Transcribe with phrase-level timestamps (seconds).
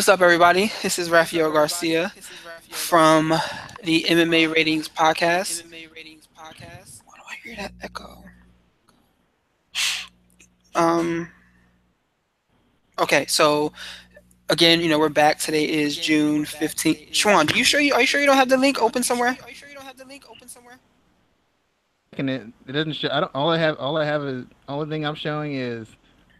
[0.00, 0.72] What's up, everybody?
[0.82, 2.10] This is Rafael Garcia
[2.70, 3.34] from
[3.84, 5.62] the MMA Ratings Podcast.
[5.70, 8.24] Why do I hear that echo?
[10.74, 11.30] Um.
[12.98, 13.74] Okay, so
[14.48, 15.38] again, you know, we're back.
[15.38, 17.14] Today is June fifteenth.
[17.14, 19.36] Sean, do you sure you are you sure you don't have the link open somewhere?
[19.42, 20.78] Are you sure you don't have the link open somewhere?
[22.14, 23.10] And it, it doesn't show.
[23.12, 23.34] I don't.
[23.34, 23.76] All I have.
[23.76, 24.46] All I have is.
[24.66, 25.88] Only thing I'm showing is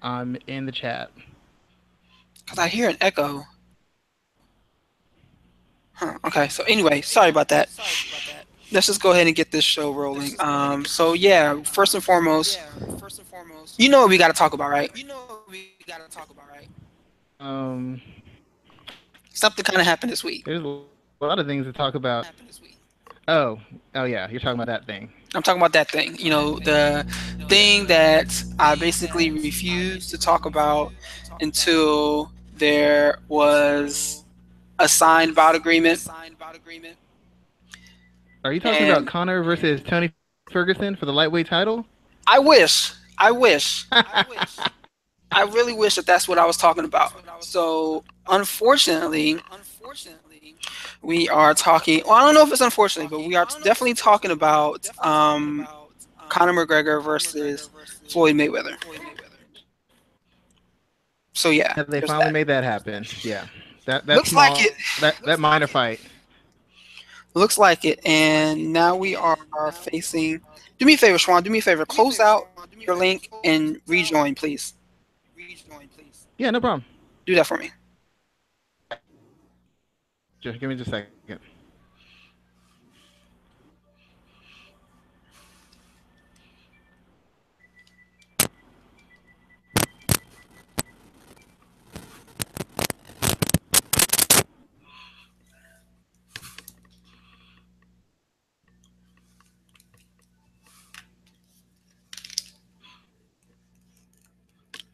[0.01, 1.11] I'm in the chat.
[2.51, 3.47] Cause I hear an echo.
[5.93, 7.69] Huh, okay, so anyway, sorry about that.
[8.73, 10.33] Let's just go ahead and get this show rolling.
[10.41, 12.59] Um, so yeah, first and foremost,
[13.79, 14.91] you know what we got to talk about, right?
[14.97, 16.69] You know what we got to talk about, right?
[17.39, 18.03] Um,
[19.33, 20.45] Something kind of happened this week.
[20.45, 20.81] there's a
[21.21, 22.27] lot of things to talk about.
[23.29, 23.61] Oh,
[23.95, 25.13] oh yeah, you're talking about that thing.
[25.37, 26.17] I'm talking about that thing.
[26.19, 27.07] You know, the
[27.49, 30.93] thing that I basically refused to talk about
[31.41, 34.25] until there was
[34.79, 35.99] a signed bout agreement.
[35.99, 36.97] Signed bout agreement.
[38.45, 40.13] Are you talking And- about Conor versus Tony
[40.51, 41.85] Ferguson for the lightweight title?
[42.27, 42.93] I wish.
[43.19, 43.87] I wish.
[43.93, 44.57] I wish.
[45.33, 47.13] I really wish that that's what I was talking about.
[47.43, 50.57] So, unfortunately, unfortunately,
[51.03, 52.03] we are talking.
[52.05, 55.69] Well, I don't know if it's unfortunately, but we are definitely talking about um,
[56.29, 57.71] Conor McGregor versus
[58.09, 58.77] Floyd Mayweather.
[61.41, 62.33] So yeah, they finally that.
[62.33, 63.07] made that happen?
[63.23, 63.47] Yeah.
[63.87, 64.75] That that Looks like it.
[65.01, 66.01] That that minor fight.
[67.33, 67.99] Looks like it.
[68.05, 69.39] And now we are
[69.73, 70.43] facing.
[70.79, 71.43] Do me a favor, Schwan.
[71.43, 71.87] Do me a favor.
[71.87, 72.49] Close out
[72.79, 74.75] your link and rejoin, please.
[75.35, 76.27] Rejoin, please.
[76.37, 76.85] Yeah, no problem.
[77.25, 77.71] Do that for me.
[80.41, 81.41] Just give me just a second.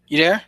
[0.09, 0.43] You there?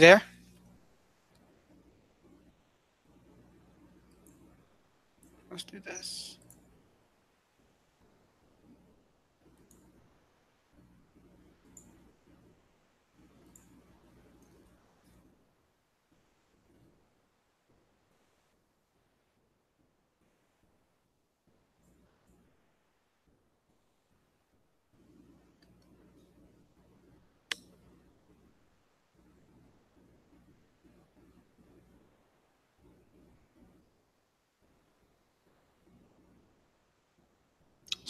[0.00, 0.22] You there?
[5.50, 6.38] Let's do this.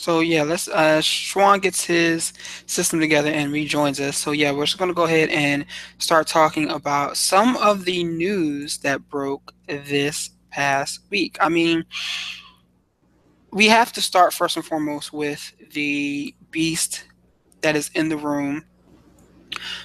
[0.00, 2.32] So yeah, let's uh Schwan gets his
[2.66, 4.16] system together and rejoins us.
[4.16, 5.66] So yeah, we're just gonna go ahead and
[5.98, 11.36] start talking about some of the news that broke this past week.
[11.40, 11.84] I mean,
[13.52, 17.04] we have to start first and foremost with the beast
[17.62, 18.64] that is in the room,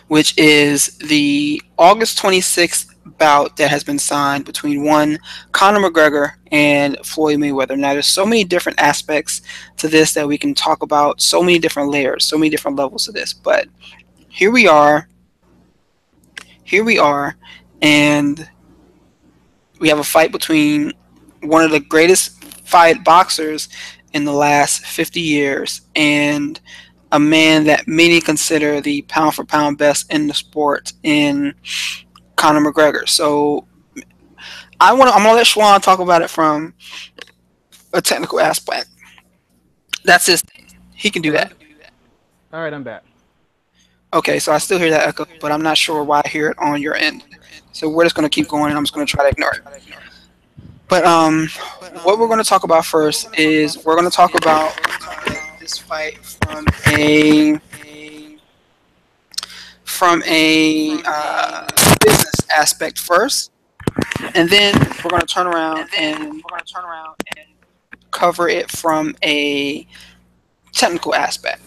[0.08, 5.20] which is the August 26th bout that has been signed between one
[5.52, 7.78] Conor McGregor and Floyd Mayweather.
[7.78, 9.42] Now, there's so many different aspects
[9.78, 13.06] to this that we can talk about, so many different layers, so many different levels
[13.06, 13.34] to this.
[13.34, 13.68] But
[14.30, 15.08] here we are
[16.66, 17.38] here we are,
[17.84, 18.50] and
[19.80, 20.92] we have a fight between
[21.42, 23.70] one of the greatest fight boxers
[24.14, 26.60] in the last 50 years and
[27.12, 31.54] a man that many consider the pound for pound best in the sport in
[32.36, 33.08] Conor McGregor.
[33.08, 33.66] So
[34.80, 36.74] I want to I'm gonna let Schwan talk about it from
[37.94, 38.88] a technical aspect.
[40.04, 40.68] That's his thing.
[40.94, 41.54] He can do that.
[42.54, 43.04] All right, I'm back.
[44.14, 46.58] Okay, so I still hear that echo, but I'm not sure why I hear it
[46.58, 47.24] on your end.
[47.72, 49.62] So we're just gonna keep going, and I'm just gonna try to ignore it.
[50.88, 51.48] But um,
[52.04, 54.74] what we're gonna talk about first is we're gonna talk about
[55.60, 57.60] this fight from a
[59.84, 61.68] from a uh,
[62.36, 63.52] business aspect first,
[64.34, 64.74] and then
[65.04, 67.48] we're gonna turn around and we're gonna turn around and
[68.12, 69.88] cover it from a
[70.72, 71.62] technical aspect.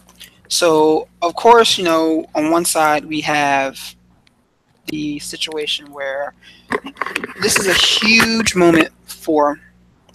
[0.48, 3.78] So, of course, you know, on one side we have
[4.86, 6.34] the situation where
[7.42, 9.60] this is a huge moment for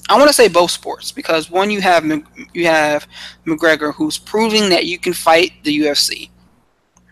[0.10, 2.04] I want to say both sports because one you have
[2.54, 3.08] you have
[3.46, 6.30] McGregor who's proving that you can fight the UFC.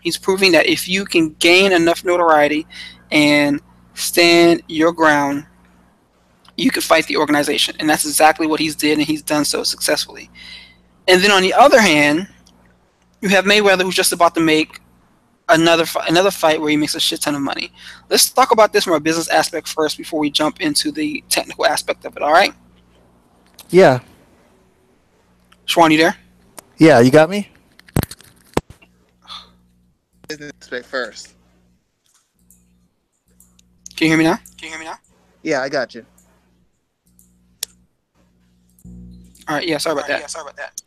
[0.02, 2.66] He's proving that if you can gain enough notoriety
[3.12, 3.60] and
[3.94, 5.46] stand your ground,
[6.56, 9.62] you can fight the organization, and that's exactly what he's did, and he's done so
[9.62, 10.30] successfully.
[11.06, 12.26] And then on the other hand,
[13.20, 14.80] you have Mayweather who's just about to make
[15.48, 17.72] another another fight where he makes a shit ton of money.
[18.08, 21.66] Let's talk about this from a business aspect first before we jump into the technical
[21.66, 22.22] aspect of it.
[22.22, 22.54] All right?
[23.70, 24.00] Yeah.
[25.66, 26.16] Schwan, you there?
[26.78, 27.48] Yeah, you got me.
[30.28, 31.34] Business aspect first.
[34.02, 34.36] Can you hear me now?
[34.58, 34.98] Can you hear me now?
[35.44, 36.04] Yeah, I got you.
[39.46, 39.64] All right.
[39.64, 39.78] Yeah.
[39.78, 40.22] Sorry about that.
[40.22, 40.26] Yeah.
[40.26, 40.82] Sorry about that.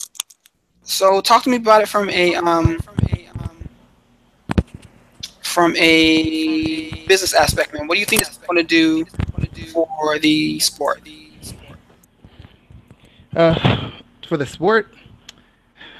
[0.83, 3.69] So, talk to me about it from a um from a um,
[5.41, 7.88] from a business aspect, man.
[7.88, 9.06] What do you think it's going to do
[9.71, 11.01] for the sport?
[13.33, 13.91] Uh,
[14.27, 14.94] for the sport,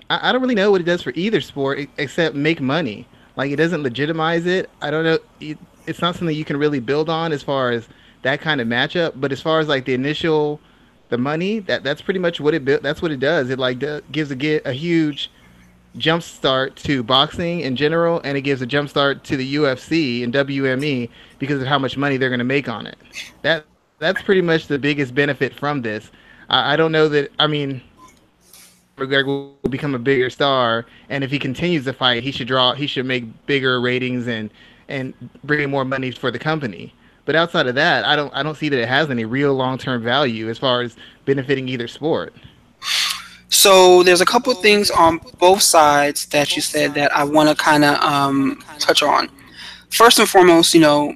[0.10, 3.08] I, I don't really know what it does for either sport except make money.
[3.38, 4.70] Like it doesn't legitimize it.
[4.82, 5.20] I don't know.
[5.40, 5.58] It,
[5.88, 7.88] it's not something you can really build on as far as
[8.22, 9.14] that kind of matchup.
[9.16, 10.60] But as far as like the initial,
[11.10, 13.50] the money, that that's pretty much what it that's what it does.
[13.50, 15.32] It like gives a get a huge
[15.98, 20.24] jump start to boxing in general, and it gives a jump start to the UFC
[20.24, 21.10] and WME
[21.40, 22.98] because of how much money they're going to make on it.
[23.42, 23.66] That
[24.00, 26.12] that's pretty much the biggest benefit from this.
[26.50, 27.32] I, I don't know that.
[27.40, 27.82] I mean,
[28.98, 32.74] McGregor will become a bigger star, and if he continues to fight, he should draw.
[32.74, 34.50] He should make bigger ratings and
[34.88, 36.94] and bringing more money for the company.
[37.26, 39.78] But outside of that, I don't I don't see that it has any real long
[39.78, 40.96] term value as far as
[41.26, 42.34] benefiting either sport.
[43.50, 47.50] So there's a couple of things on both sides that you said that I want
[47.50, 49.30] to kind of um, touch on.
[49.90, 51.16] First and foremost, you know,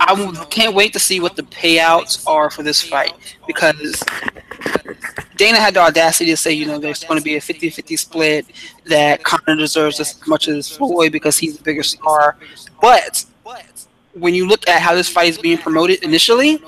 [0.00, 3.14] I can't wait to see what the payouts are for this fight
[3.46, 4.02] because
[5.36, 8.46] Dana had the audacity to say, you know, there's going to be a 50-50 split
[8.84, 12.36] that Conor deserves as much as Floyd because he's the bigger star.
[12.80, 13.24] But
[14.14, 16.62] when you look at how this fight is being promoted initially,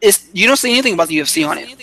[0.00, 1.76] it's you don't see anything about the UFC on it.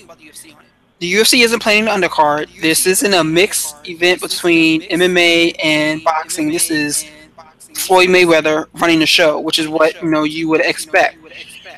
[0.99, 2.61] The UFC isn't playing the undercard.
[2.61, 6.49] This isn't a mixed event between MMA and boxing.
[6.49, 7.05] This is
[7.75, 11.17] Floyd Mayweather running the show, which is what you know you would expect.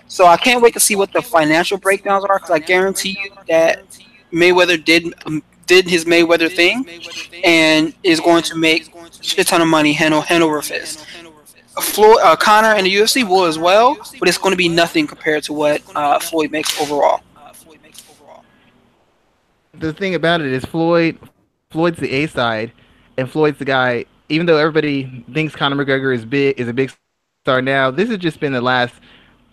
[0.07, 3.31] So I can't wait to see what the financial breakdowns are because I guarantee you
[3.47, 3.83] that
[4.31, 6.85] Mayweather did um, did his Mayweather thing
[7.43, 8.93] and is going to make
[9.37, 11.05] a ton of money hand, hand over fist.
[11.81, 15.07] Floyd, uh, Conor and the UFC will as well, but it's going to be nothing
[15.07, 17.21] compared to what uh, Floyd makes overall
[19.79, 21.17] the thing about it is Floyd,
[21.69, 22.71] Floyd's the A side,
[23.17, 24.05] and Floyd's the guy.
[24.29, 26.91] Even though everybody thinks Conor McGregor is big, is a big
[27.43, 27.91] star now.
[27.91, 28.95] This has just been the last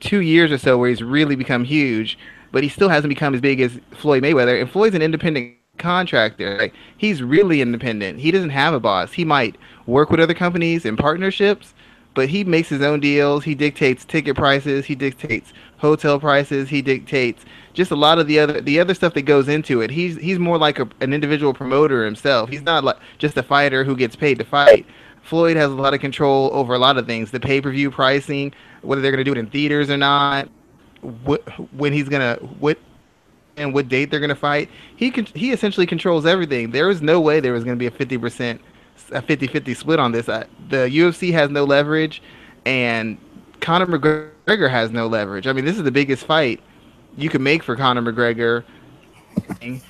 [0.01, 2.19] two years or so where he's really become huge,
[2.51, 4.61] but he still hasn't become as big as Floyd Mayweather.
[4.61, 6.71] And Floyd's an independent contractor.
[6.97, 8.21] He's really independent.
[8.21, 9.13] He doesn't have a boss.
[9.13, 11.75] He might work with other companies in partnerships,
[12.15, 13.45] but he makes his own deals.
[13.45, 14.87] He dictates ticket prices.
[14.87, 15.53] He dictates
[15.83, 16.71] hotel prices.
[16.71, 19.91] He dictates just a lot of the other the other stuff that goes into it.
[19.91, 22.49] He's he's more like a, an individual promoter himself.
[22.49, 24.87] He's not like just a fighter who gets paid to fight.
[25.23, 27.31] Floyd has a lot of control over a lot of things.
[27.31, 30.49] The pay per view pricing, whether they're going to do it in theaters or not,
[31.25, 31.43] what,
[31.75, 32.79] when he's going to what
[33.57, 34.71] and what date they're going to fight.
[34.97, 36.71] He can he essentially controls everything.
[36.71, 38.61] There is no way there was going to be a fifty percent
[39.11, 40.27] a 50-50 split on this.
[40.27, 42.23] the UFC has no leverage,
[42.65, 43.19] and
[43.63, 45.47] Conor McGregor has no leverage.
[45.47, 46.61] I mean, this is the biggest fight
[47.17, 48.65] you can make for Conor McGregor,
[49.61, 49.81] and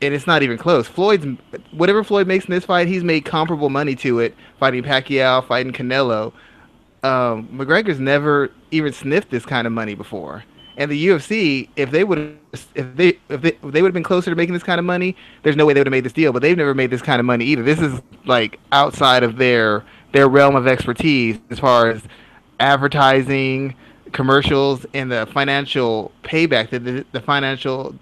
[0.00, 0.86] it's not even close.
[0.86, 1.26] Floyd's
[1.72, 5.72] whatever Floyd makes in this fight, he's made comparable money to it fighting Pacquiao, fighting
[5.72, 6.32] Canelo.
[7.02, 10.44] um, McGregor's never even sniffed this kind of money before.
[10.76, 12.38] And the UFC, if they would,
[12.74, 14.84] if they, if they, if they would have been closer to making this kind of
[14.84, 16.32] money, there's no way they would have made this deal.
[16.32, 17.62] But they've never made this kind of money either.
[17.62, 22.02] This is like outside of their their realm of expertise as far as
[22.60, 23.74] advertising,
[24.12, 27.94] commercials, and the financial payback that the, the financial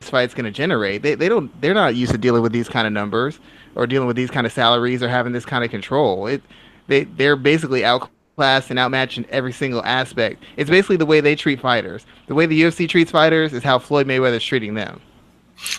[0.00, 1.02] fight's going to generate.
[1.02, 3.38] They they don't they're not used to dealing with these kind of numbers
[3.74, 6.26] or dealing with these kind of salaries or having this kind of control.
[6.26, 6.42] It
[6.86, 10.42] they they're basically outclassed and outmatched in every single aspect.
[10.56, 12.04] It's basically the way they treat fighters.
[12.26, 15.00] The way the UFC treats fighters is how Floyd Mayweather's treating them.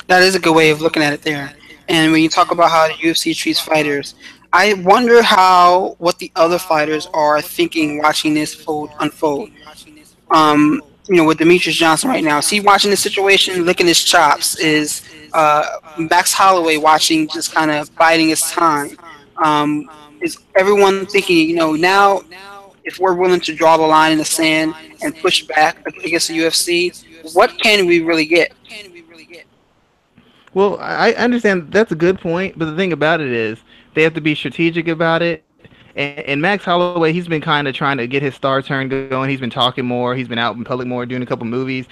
[0.08, 1.54] That is a good way of looking at it there.
[1.90, 4.16] And when you talk about how the UFC treats fighters,
[4.54, 9.50] I wonder how what the other fighters are thinking watching this fold unfold.
[10.30, 10.80] Um,
[11.10, 14.58] you know, with Demetrious Johnson right now, see watching the situation, licking his chops?
[14.60, 15.02] Is
[15.34, 15.66] uh,
[15.98, 18.96] Max Holloway watching, just kind of biding his time?
[19.44, 19.90] Um,
[20.22, 22.22] is everyone thinking, you know, now
[22.84, 26.38] if we're willing to draw the line in the sand and push back against the
[26.38, 28.54] UFC, what can we really get?
[30.54, 33.58] Well, I understand that's a good point, but the thing about it is
[33.94, 35.44] they have to be strategic about it.
[35.96, 39.30] And, and Max Holloway, he's been kind of trying to get his star turn going.
[39.30, 40.16] He's been talking more.
[40.16, 41.86] He's been out in public more, doing a couple movies.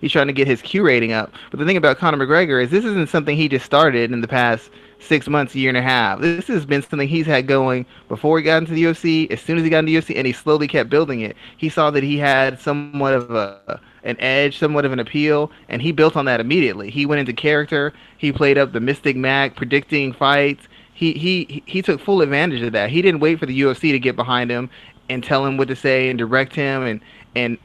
[0.00, 1.32] He's trying to get his Q rating up.
[1.50, 4.28] But the thing about Conor McGregor is this isn't something he just started in the
[4.28, 6.20] past six months, year and a half.
[6.20, 9.56] This has been something he's had going before he got into the UFC, as soon
[9.56, 11.36] as he got into the UFC, and he slowly kept building it.
[11.56, 15.82] He saw that he had somewhat of a an edge, somewhat of an appeal, and
[15.82, 16.88] he built on that immediately.
[16.88, 17.92] He went into character.
[18.16, 20.66] He played up the Mystic Mac, predicting fights.
[20.98, 22.90] He he he took full advantage of that.
[22.90, 24.68] He didn't wait for the UFC to get behind him
[25.08, 27.00] and tell him what to say and direct him and
[27.36, 27.56] and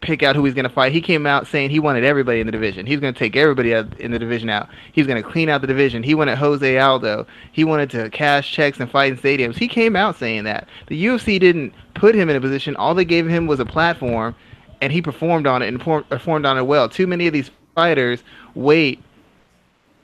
[0.00, 0.90] pick out who he's going to fight.
[0.90, 2.86] He came out saying he wanted everybody in the division.
[2.86, 4.70] He's going to take everybody in the division out.
[4.92, 6.02] He was going to clean out the division.
[6.02, 7.26] He wanted Jose Aldo.
[7.52, 9.56] He wanted to cash checks and fight in stadiums.
[9.56, 10.66] He came out saying that.
[10.86, 12.76] The UFC didn't put him in a position.
[12.76, 14.34] All they gave him was a platform,
[14.80, 16.88] and he performed on it and performed on it well.
[16.88, 18.22] Too many of these fighters
[18.54, 19.02] wait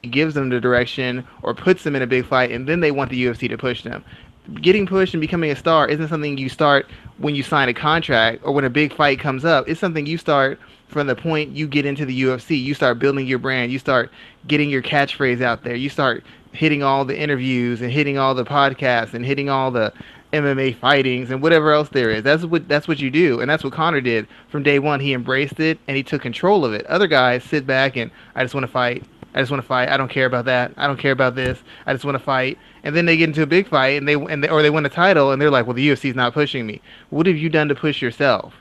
[0.03, 3.11] gives them the direction or puts them in a big fight and then they want
[3.11, 4.05] the UFC to push them
[4.55, 6.87] getting pushed and becoming a star isn't something you start
[7.19, 9.69] when you sign a contract or when a big fight comes up.
[9.69, 12.61] It's something you start from the point you get into the UFC.
[12.61, 13.71] You start building your brand.
[13.71, 14.11] You start
[14.47, 15.77] getting your catchphrase out there.
[15.77, 19.93] You start hitting all the interviews and hitting all the podcasts and hitting all the
[20.33, 22.23] MMA fightings and whatever else there is.
[22.23, 25.01] That's what that's what you do, and that's what Conor did from day one.
[25.01, 26.87] He embraced it and he took control of it.
[26.87, 29.05] Other guys sit back and I just want to fight.
[29.35, 29.89] I just want to fight.
[29.89, 30.73] I don't care about that.
[30.77, 31.59] I don't care about this.
[31.87, 32.59] I just want to fight.
[32.83, 34.85] And then they get into a big fight and they and they, or they win
[34.87, 36.81] a title and they're like, well, the UFC's not pushing me.
[37.11, 38.55] What have you done to push yourself?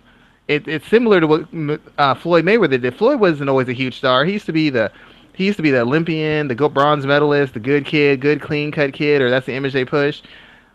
[0.48, 2.96] It, it's similar to what uh, Floyd Mayweather did.
[2.96, 4.26] Floyd wasn't always a huge star.
[4.26, 4.92] He used to be the
[5.34, 8.72] he used to be the Olympian, the gold bronze medalist, the good kid, good clean
[8.72, 10.28] cut kid, or that's the image they pushed.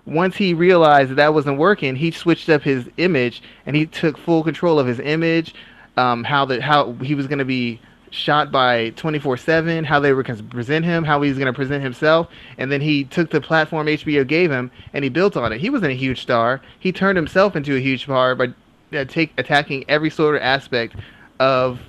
[0.07, 4.17] Once he realized that that wasn't working, he switched up his image and he took
[4.17, 5.55] full control of his image,
[5.97, 7.81] um, how the how he was going to be
[8.15, 11.83] shot by 24/7, how they were going to present him, how he's going to present
[11.83, 12.29] himself,
[12.59, 15.61] and then he took the platform HBO gave him and he built on it.
[15.61, 16.61] He wasn't a huge star.
[16.79, 18.55] He turned himself into a huge star by
[18.95, 20.95] uh, take attacking every sort of aspect
[21.41, 21.81] of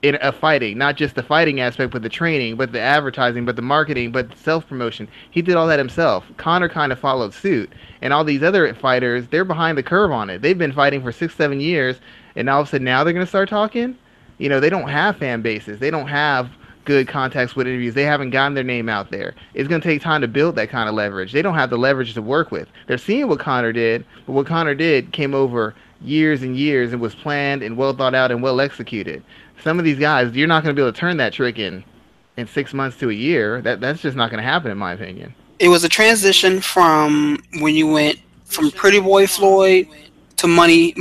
[0.00, 3.56] in a fighting, not just the fighting aspect, but the training, but the advertising, but
[3.56, 5.08] the marketing, but self promotion.
[5.30, 6.24] He did all that himself.
[6.36, 7.70] Conor kind of followed suit,
[8.00, 10.40] and all these other fighters, they're behind the curve on it.
[10.40, 12.00] They've been fighting for six, seven years,
[12.36, 13.98] and all of a sudden now they're going to start talking
[14.38, 15.78] you know, they don't have fan bases.
[15.78, 16.50] They don't have
[16.84, 17.92] good contacts with interviews.
[17.92, 19.34] They haven't gotten their name out there.
[19.52, 21.32] It's going to take time to build that kind of leverage.
[21.32, 22.66] They don't have the leverage to work with.
[22.86, 27.02] They're seeing what Conor did, but what Conor did came over years and years and
[27.02, 29.22] was planned and well thought out and well executed.
[29.62, 31.84] Some of these guys, you're not going to be able to turn that trick in
[32.38, 33.60] in six months to a year.
[33.60, 35.34] That that's just not going to happen, in my opinion.
[35.58, 39.88] It was a transition from when you went from Pretty Boy Floyd
[40.36, 40.94] to Money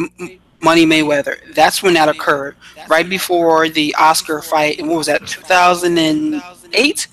[0.62, 1.54] Money Mayweather.
[1.54, 2.56] That's when that occurred,
[2.88, 4.80] right before the Oscar fight.
[4.80, 5.26] And what was that?
[5.28, 7.08] 2008,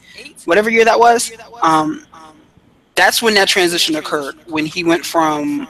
[0.44, 1.32] whatever year that was.
[1.62, 2.06] Um,
[2.94, 4.36] that's when that transition occurred.
[4.46, 5.68] When he went from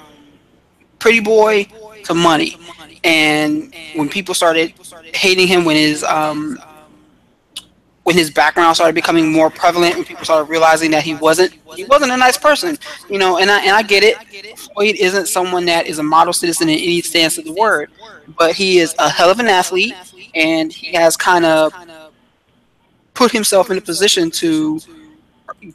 [0.98, 1.64] Pretty Boy
[2.04, 2.56] to Money,
[3.02, 4.72] and when people started
[5.14, 6.58] hating him, when his um,
[8.04, 11.84] when his background started becoming more prevalent, when people started realizing that he wasn't he
[11.84, 14.58] wasn't a nice person, you know, and I and I get it.
[14.58, 17.90] Floyd isn't someone that is a model citizen in any sense of the word,
[18.38, 19.94] but he is a hell of an athlete,
[20.34, 21.72] and he has kind of
[23.14, 24.80] put himself in a position to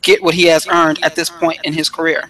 [0.02, 2.30] get what he has earned at this point in his career.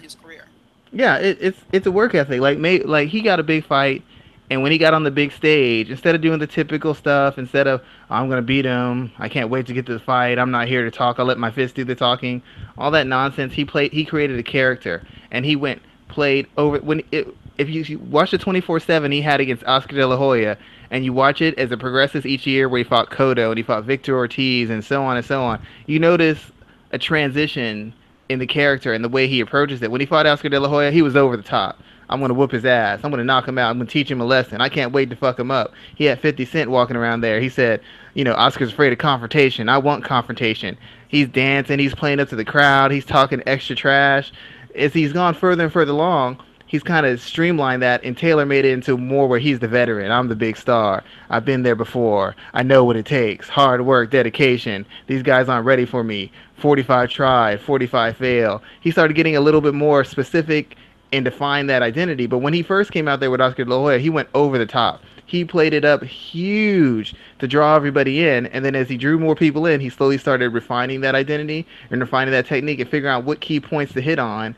[0.92, 2.40] Yeah, it, it's it's a work ethic.
[2.40, 4.02] Like, may, like he got a big fight
[4.50, 7.66] and when he got on the big stage, instead of doing the typical stuff, instead
[7.66, 7.80] of
[8.10, 10.68] oh, I'm gonna beat him, I can't wait to get to the fight, I'm not
[10.68, 12.42] here to talk, I'll let my fist do the talking,
[12.76, 13.54] all that nonsense.
[13.54, 17.98] He played, he created a character, and he went played over when it if you,
[17.98, 20.56] watch the 24/7 he had against Oscar De La Hoya,
[20.90, 23.62] and you watch it as it progresses each year, where he fought Cotto and he
[23.62, 26.50] fought Victor Ortiz and so on and so on, you notice
[26.92, 27.92] a transition
[28.30, 29.90] in the character and the way he approaches it.
[29.90, 31.80] When he fought Oscar De La Hoya, he was over the top.
[32.10, 33.00] I'm gonna whoop his ass.
[33.02, 33.70] I'm gonna knock him out.
[33.70, 34.60] I'm gonna teach him a lesson.
[34.60, 35.72] I can't wait to fuck him up.
[35.94, 37.40] He had 50 Cent walking around there.
[37.40, 37.80] He said,
[38.14, 39.68] you know, Oscar's afraid of confrontation.
[39.68, 40.76] I want confrontation.
[41.06, 41.78] He's dancing.
[41.78, 42.90] He's playing up to the crowd.
[42.90, 44.32] He's talking extra trash.
[44.74, 48.64] As he's gone further and further along, he's kind of streamlined that and tailor made
[48.64, 50.10] it into more where he's the veteran.
[50.10, 51.04] I'm the big star.
[51.28, 52.34] I've been there before.
[52.54, 53.48] I know what it takes.
[53.48, 54.84] Hard work, dedication.
[55.06, 56.32] These guys aren't ready for me.
[56.56, 58.62] 45 try, 45 fail.
[58.80, 60.76] He started getting a little bit more specific
[61.12, 62.26] and define that identity.
[62.26, 64.58] But when he first came out there with Oscar De La Hoya, he went over
[64.58, 65.02] the top.
[65.26, 69.36] He played it up huge to draw everybody in, and then as he drew more
[69.36, 73.24] people in, he slowly started refining that identity and refining that technique and figuring out
[73.24, 74.56] what key points to hit on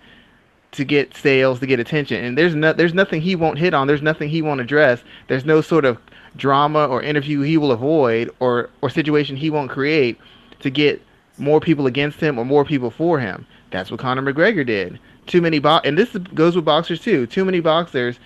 [0.73, 2.25] to get sales, to get attention.
[2.25, 3.87] And there's no, there's nothing he won't hit on.
[3.87, 5.03] There's nothing he won't address.
[5.29, 5.99] There's no sort of
[6.37, 10.19] drama or interview he will avoid or or situation he won't create
[10.61, 11.03] to get
[11.37, 13.47] more people against him or more people for him.
[13.71, 17.27] That's what Conor McGregor did too many bo- and this goes with boxers too.
[17.27, 18.19] Too many boxers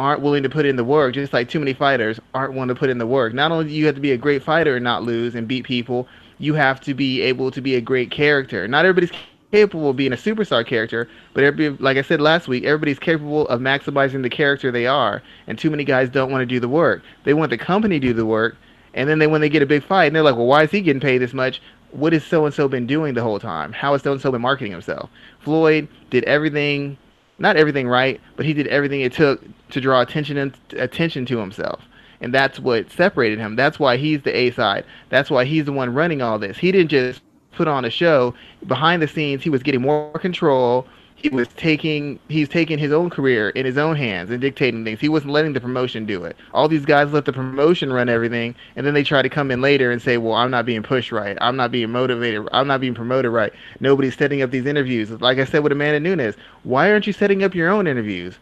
[0.00, 2.74] aren't willing to put in the work, just like too many fighters aren't willing to
[2.74, 3.32] put in the work.
[3.34, 5.64] Not only do you have to be a great fighter and not lose and beat
[5.64, 8.66] people, you have to be able to be a great character.
[8.66, 9.16] Not everybody's
[9.52, 13.46] capable of being a superstar character, but everybody, like I said last week, everybody's capable
[13.48, 15.22] of maximizing the character they are.
[15.46, 17.02] And too many guys don't want to do the work.
[17.24, 18.56] They want the company to do the work,
[18.94, 20.70] and then they when they get a big fight, and they're like, "Well, why is
[20.70, 21.60] he getting paid this much?
[21.92, 23.72] What has so and so been doing the whole time?
[23.72, 25.10] How has so and so been marketing himself?
[25.40, 26.96] Floyd did everything,
[27.38, 31.38] not everything right, but he did everything it took to draw attention and attention to
[31.38, 31.82] himself.
[32.20, 33.56] And that's what separated him.
[33.56, 34.84] That's why he's the A side.
[35.08, 36.56] That's why he's the one running all this.
[36.56, 37.20] He didn't just
[37.52, 38.34] put on a show.
[38.66, 40.86] Behind the scenes, he was getting more control
[41.22, 44.98] he was taking he's taking his own career in his own hands and dictating things.
[44.98, 46.36] He wasn't letting the promotion do it.
[46.52, 49.60] All these guys let the promotion run everything, and then they try to come in
[49.60, 51.38] later and say, "Well, I'm not being pushed right.
[51.40, 52.48] I'm not being motivated.
[52.52, 53.52] I'm not being promoted right.
[53.78, 57.44] Nobody's setting up these interviews." Like I said with Amanda Nunes, why aren't you setting
[57.44, 58.36] up your own interviews?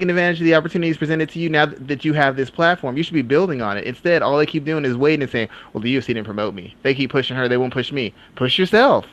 [0.00, 2.96] Taking advantage of the opportunities presented to you now that you have this platform.
[2.96, 3.84] You should be building on it.
[3.84, 6.74] Instead, all they keep doing is waiting and saying, "Well, the UFC didn't promote me.
[6.82, 7.48] They keep pushing her.
[7.48, 8.12] They won't push me.
[8.34, 9.06] Push yourself.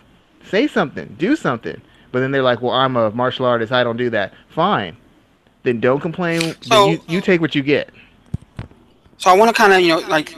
[0.43, 1.15] Say something.
[1.19, 1.79] Do something."
[2.15, 3.73] But then they're like, well, I'm a martial artist.
[3.73, 4.31] I don't do that.
[4.47, 4.95] Fine.
[5.63, 6.55] Then don't complain.
[6.61, 7.89] So, you, you take what you get.
[9.17, 10.33] So I want to kind of, you know, like,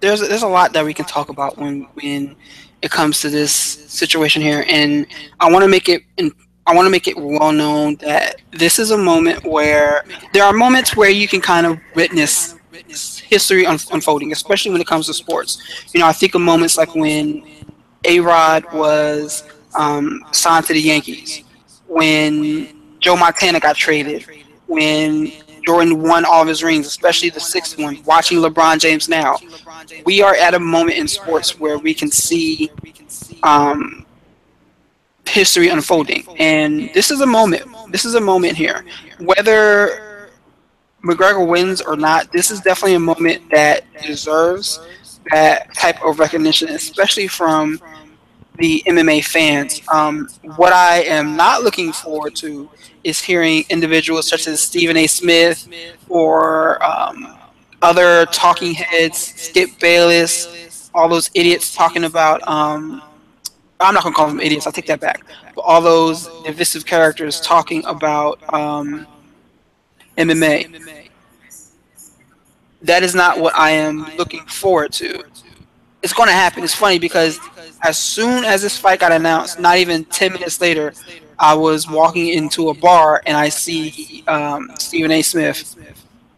[0.00, 2.34] there's there's a lot that we can talk about when when
[2.80, 5.06] it comes to this situation here, and
[5.38, 6.32] I want to make it in,
[6.66, 10.54] I want to make it well known that this is a moment where there are
[10.54, 12.56] moments where you can kind of witness
[13.20, 15.92] history un- unfolding, especially when it comes to sports.
[15.92, 17.46] You know, I think of moments like when
[18.06, 21.44] A Rod was um, signed to the Yankees,
[21.86, 24.24] when Joe Montana got traded,
[24.66, 25.32] when
[25.64, 29.36] Jordan won all of his rings, especially the sixth one, watching LeBron James now.
[30.04, 32.70] We are at a moment in sports where we can see
[33.42, 34.04] um,
[35.26, 36.24] history unfolding.
[36.38, 37.64] And this is a moment.
[37.90, 38.84] This is a moment here.
[39.18, 40.30] Whether
[41.04, 44.80] McGregor wins or not, this is definitely a moment that deserves
[45.30, 47.80] that type of recognition, especially from
[48.58, 49.80] the MMA fans.
[49.92, 52.68] Um, what I am not looking forward to
[53.04, 55.06] is hearing individuals such as Stephen A.
[55.06, 55.68] Smith
[56.08, 57.36] or um,
[57.80, 62.46] other talking heads, Skip Bayless, all those idiots talking about.
[62.46, 63.02] Um,
[63.80, 64.66] I'm not gonna call them idiots.
[64.66, 65.24] I'll take that back.
[65.54, 69.06] But all those divisive characters talking about um,
[70.16, 71.00] MMA.
[72.82, 75.24] That is not what I am looking forward to.
[76.02, 76.64] It's going to happen.
[76.64, 77.38] It's funny because
[77.82, 80.92] as soon as this fight got announced, not even 10 minutes later,
[81.38, 85.22] I was walking into a bar and I see um, Stephen A.
[85.22, 85.76] Smith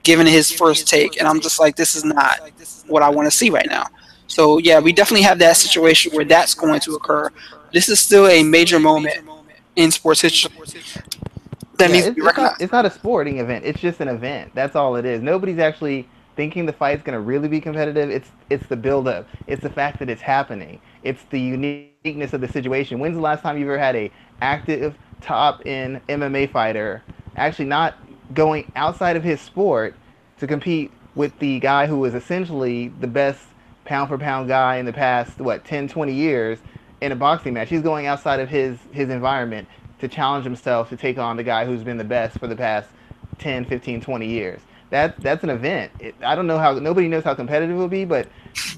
[0.02, 2.40] giving his first take, and I'm just like, this is not
[2.86, 3.86] what I want to see right now.
[4.26, 7.30] So yeah, we definitely have that situation where that's going to occur.
[7.72, 9.28] This is still a major moment
[9.76, 10.52] in sports history.
[11.76, 13.64] That yeah, it's, it's, not, it's not a sporting event.
[13.64, 14.52] It's just an event.
[14.54, 15.20] That's all it is.
[15.22, 18.10] Nobody's actually thinking the fight's going to really be competitive.
[18.10, 19.26] It's it's the build-up.
[19.46, 20.80] It's the fact that it's happening.
[21.02, 22.98] It's the uniqueness of the situation.
[22.98, 27.02] When's the last time you've ever had a active top in MMA fighter
[27.36, 27.94] actually not
[28.34, 29.94] going outside of his sport
[30.38, 33.40] to compete with the guy who was essentially the best
[33.84, 36.58] pound for pound guy in the past what 10 20 years
[37.00, 39.68] in a boxing match he's going outside of his his environment
[39.98, 42.88] to challenge himself to take on the guy who's been the best for the past
[43.38, 44.60] 10 15 20 years
[44.94, 45.90] That that's an event.
[45.98, 48.28] It, I don't know how nobody knows how competitive it will be, but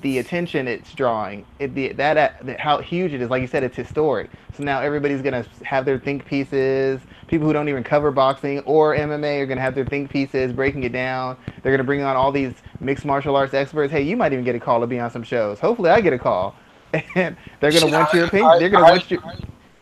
[0.01, 3.29] the attention it's drawing, it the that, that how huge it is.
[3.29, 4.31] Like you said, it's historic.
[4.57, 7.03] So now everybody's gonna have their think pieces.
[7.27, 10.85] People who don't even cover boxing or MMA are gonna have their think pieces, breaking
[10.85, 11.37] it down.
[11.63, 13.93] They're gonna bring on all these mixed martial arts experts.
[13.93, 15.61] Hey, you might even get a call to be on some shows.
[15.61, 16.57] Hopefully, I get a call,
[17.15, 18.59] and they're gonna want your opinion.
[18.59, 19.21] They're gonna want your.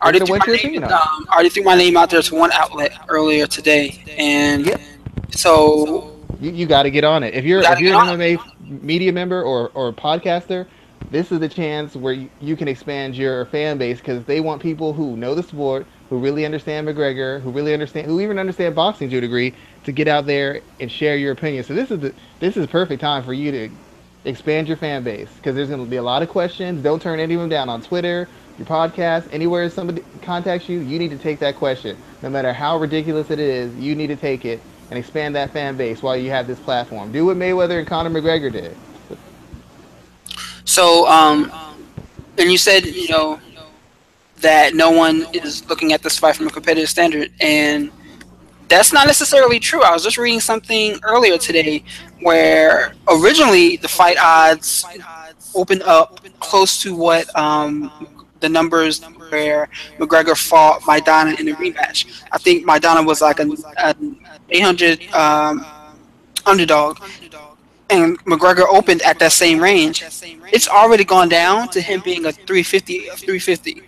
[0.01, 2.51] I already, threw my name, um, I already threw my name out there to one
[2.51, 4.81] outlet earlier today, and Yep.
[5.31, 7.35] so You, you got to get on it.
[7.35, 10.67] If you're Gotta if you're an MMA media member or, or podcaster,
[11.11, 14.63] this is the chance where you, you can expand your fan base because they want
[14.63, 18.75] people who know the sport, who really understand McGregor, who really understand, who even understand
[18.75, 21.65] boxing to a degree, to get out there and share your opinion.
[21.65, 23.71] So this is the this is perfect time for you to
[24.25, 26.83] expand your fan base because there's going to be a lot of questions.
[26.83, 30.81] Don't turn any of them down on Twitter, your podcast, anywhere somebody contacts you.
[30.81, 33.75] You need to take that question, no matter how ridiculous it is.
[33.77, 37.13] You need to take it and expand that fan base while you have this platform.
[37.13, 38.77] Do what Mayweather and Conor McGregor did.
[40.65, 41.53] So, um,
[42.39, 43.41] and you said, you know,
[44.39, 47.91] that no one is looking at this fight from a competitive standard, and
[48.69, 49.83] that's not necessarily true.
[49.83, 51.85] I was just reading something earlier today
[52.21, 54.85] where originally the fight odds
[55.55, 57.91] opened up close to what um,
[58.45, 62.23] the numbers where McGregor fought Maidana in the rematch.
[62.31, 64.19] I think Maidana was like an, an
[64.51, 65.65] 800 um,
[66.45, 66.99] underdog,
[67.89, 70.05] and McGregor opened at that same range.
[70.53, 73.83] It's already gone down to him being a 350, a 350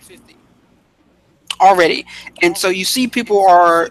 [1.61, 2.05] already,
[2.41, 3.89] and so you see people are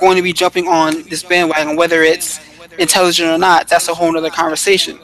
[0.00, 2.40] going to be jumping on this bandwagon, whether it's
[2.78, 3.68] intelligent or not.
[3.68, 4.98] That's a whole other conversation.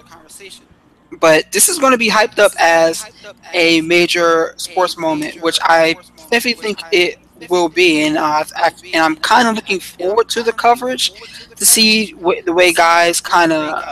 [1.20, 3.04] But this is going to be hyped up as
[3.52, 5.94] a major sports moment, which I
[6.30, 10.42] definitely think it will be, and uh, I, and I'm kind of looking forward to
[10.42, 11.12] the coverage
[11.56, 12.12] to see
[12.44, 13.84] the way guys kind of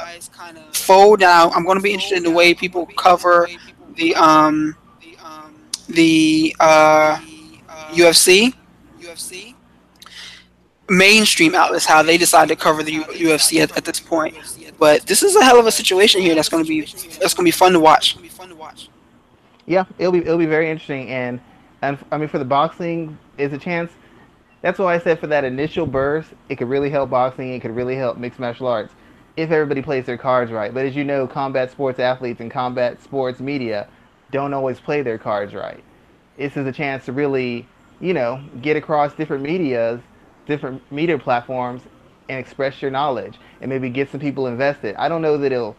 [0.72, 1.20] fold.
[1.20, 3.48] Now, I'm going to be interested in the way people cover
[3.94, 4.76] the um
[5.88, 7.18] the uh,
[7.90, 8.54] UFC
[10.88, 14.36] mainstream outlets how they decide to cover the UFC at, at this point.
[14.78, 16.34] But this is a hell of a situation here.
[16.34, 16.82] That's going to be
[17.18, 18.16] that's to be fun to watch.
[19.66, 21.40] Yeah, it'll be it'll be very interesting, and
[21.82, 23.90] and I mean for the boxing, is a chance.
[24.62, 27.52] That's why I said for that initial burst, it could really help boxing.
[27.52, 28.92] It could really help mixed martial arts
[29.36, 30.72] if everybody plays their cards right.
[30.72, 33.88] But as you know, combat sports athletes and combat sports media
[34.30, 35.82] don't always play their cards right.
[36.36, 37.66] This is a chance to really,
[38.00, 40.00] you know, get across different medias,
[40.46, 41.82] different media platforms,
[42.28, 44.96] and express your knowledge, and maybe get some people invested.
[44.96, 45.76] I don't know that it'll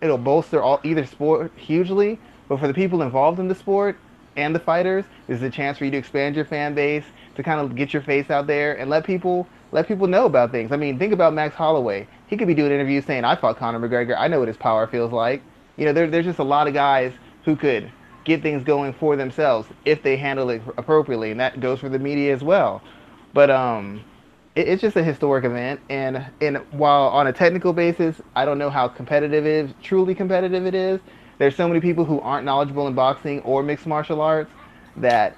[0.00, 2.18] it'll bolster all either sport hugely,
[2.48, 3.96] but for the people involved in the sport
[4.36, 7.04] and the fighters, this is a chance for you to expand your fan base,
[7.36, 10.52] to kind of get your face out there and let people let people know about
[10.52, 10.70] things.
[10.70, 12.06] I mean, think about Max Holloway.
[12.28, 14.16] He could be doing interviews saying, "I fought Conor McGregor.
[14.16, 15.42] I know what his power feels like."
[15.76, 17.12] You know, there, there's just a lot of guys
[17.44, 17.90] who could
[18.24, 21.98] get things going for themselves if they handle it appropriately, and that goes for the
[21.98, 22.82] media as well.
[23.32, 24.02] But um,
[24.54, 28.58] it, it's just a historic event, and and while on a technical basis, I don't
[28.58, 31.00] know how competitive it is, truly competitive it is.
[31.38, 34.50] There's so many people who aren't knowledgeable in boxing or mixed martial arts
[34.96, 35.36] that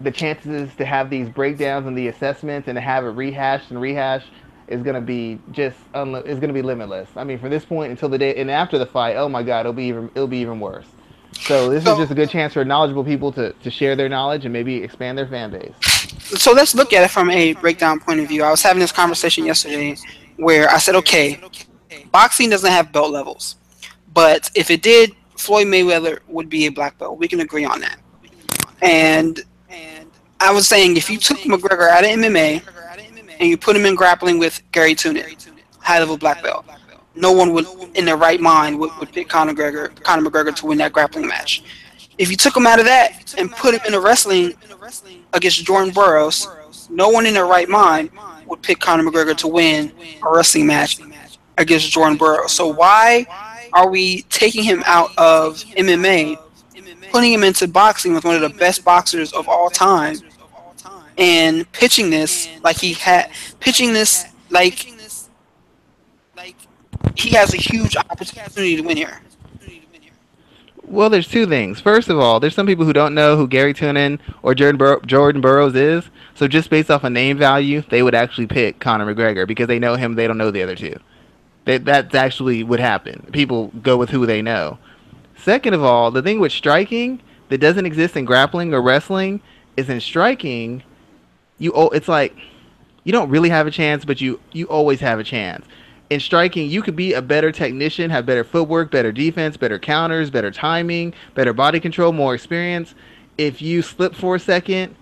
[0.00, 3.80] the chances to have these breakdowns and the assessments and to have it rehashed and
[3.80, 4.28] rehashed
[4.66, 7.08] is going to be just unli- is going to be limitless.
[7.16, 9.60] I mean, from this point until the day and after the fight, oh my God,
[9.60, 10.86] it'll be even it'll be even worse.
[11.40, 14.08] So this So- is just a good chance for knowledgeable people to, to share their
[14.08, 15.72] knowledge and maybe expand their fan base.
[16.40, 18.42] So let's look at it from a breakdown point of view.
[18.44, 19.96] I was having this conversation yesterday
[20.36, 21.40] where I said, okay,
[22.10, 23.56] boxing doesn't have belt levels,
[24.14, 27.18] but if it did, Floyd Mayweather would be a black belt.
[27.18, 27.98] We can agree on that.
[28.80, 29.42] And
[30.40, 32.62] I was saying if you took McGregor out of MMA
[33.40, 35.36] and you put him in grappling with Garry Tonon,
[35.78, 36.64] high level black belt,
[37.14, 40.66] no one would, in their right mind, would, would pick Conor McGregor, Conor McGregor to
[40.66, 41.62] win that grappling match.
[42.18, 44.54] If you took him out of that and put him in a wrestling
[45.32, 46.48] against Jordan Burroughs,
[46.90, 48.10] no one in their right mind
[48.46, 50.98] would pick Conor McGregor to win a wrestling match
[51.58, 52.52] against Jordan Burroughs.
[52.52, 53.26] So why
[53.72, 56.36] are we taking him out of MMA,
[57.10, 60.16] putting him into boxing with one of the best boxers of all time,
[61.18, 64.92] and pitching this like he had pitching this like
[67.16, 69.20] he has a huge opportunity to win here.
[70.84, 71.80] Well, there's two things.
[71.80, 75.00] First of all, there's some people who don't know who Garry Tonon or Jordan, Bur-
[75.06, 76.10] Jordan Burroughs is.
[76.34, 79.78] So just based off a name value, they would actually pick Conor McGregor because they
[79.78, 80.16] know him.
[80.16, 80.98] They don't know the other two.
[81.64, 83.26] That that's actually what happen.
[83.32, 84.78] People go with who they know.
[85.36, 89.40] Second of all, the thing with striking that doesn't exist in grappling or wrestling
[89.76, 90.82] is in striking.
[91.58, 92.36] You it's like
[93.04, 95.64] you don't really have a chance, but you you always have a chance.
[96.12, 100.28] In striking, you could be a better technician, have better footwork, better defense, better counters,
[100.28, 102.94] better timing, better body control, more experience.
[103.38, 104.94] If you slip for a second,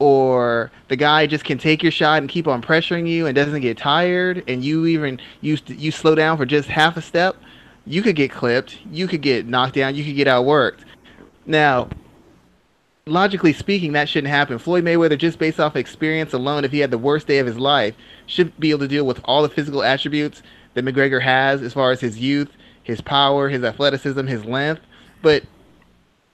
[0.00, 3.60] or the guy just can take your shot and keep on pressuring you and doesn't
[3.60, 7.36] get tired, and you even you you slow down for just half a step,
[7.86, 10.80] you could get clipped, you could get knocked down, you could get outworked.
[11.46, 11.88] Now,
[13.10, 14.58] logically speaking, that shouldn't happen.
[14.58, 17.58] Floyd Mayweather, just based off experience alone, if he had the worst day of his
[17.58, 17.94] life,
[18.26, 20.42] should be able to deal with all the physical attributes
[20.74, 22.50] that McGregor has as far as his youth,
[22.82, 24.82] his power, his athleticism, his length.
[25.22, 25.42] But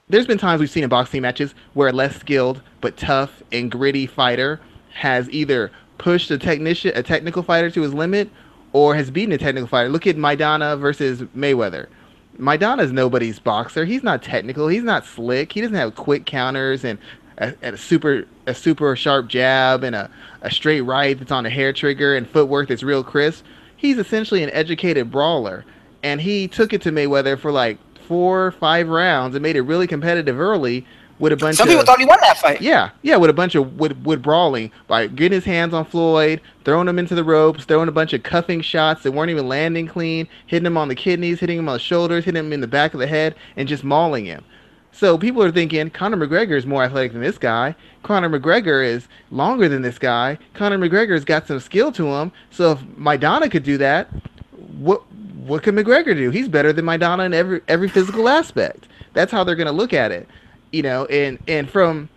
[0.09, 3.71] there's been times we've seen in boxing matches where a less skilled but tough and
[3.71, 4.61] gritty fighter
[4.93, 8.31] has either pushed a technician, a technical fighter to his limit,
[8.73, 9.89] or has beaten a technical fighter.
[9.89, 11.87] Look at Maidana versus Mayweather.
[12.39, 13.85] Maidana's nobody's boxer.
[13.85, 14.69] He's not technical.
[14.69, 15.53] He's not slick.
[15.53, 16.99] He doesn't have quick counters and
[17.39, 20.11] a, a super a super sharp jab and a,
[20.43, 23.45] a straight right that's on a hair trigger and footwork that's real crisp.
[23.77, 25.65] He's essentially an educated brawler,
[26.03, 29.87] and he took it to Mayweather for like four, five rounds and made it really
[29.87, 30.87] competitive early
[31.19, 32.61] with a bunch Some of people thought he won that fight.
[32.61, 36.41] yeah, yeah, with a bunch of with, with brawling by getting his hands on Floyd,
[36.65, 39.87] throwing him into the ropes, throwing a bunch of cuffing shots that weren't even landing
[39.87, 42.67] clean, hitting him on the kidneys, hitting him on the shoulders, hitting him in the
[42.67, 44.45] back of the head, and just mauling him.
[44.91, 47.75] So people are thinking Conor McGregor is more athletic than this guy.
[48.05, 50.39] Conor McGregor is longer than this guy.
[50.55, 52.33] Conor McGregor's got some skill to him.
[52.51, 54.09] So if Maidana could do that,
[54.79, 55.03] what
[55.45, 56.31] what could McGregor do?
[56.31, 58.87] He's better than Maidana in every every physical aspect.
[59.15, 60.29] That's how they're going to look at it
[60.75, 62.09] you know, and and from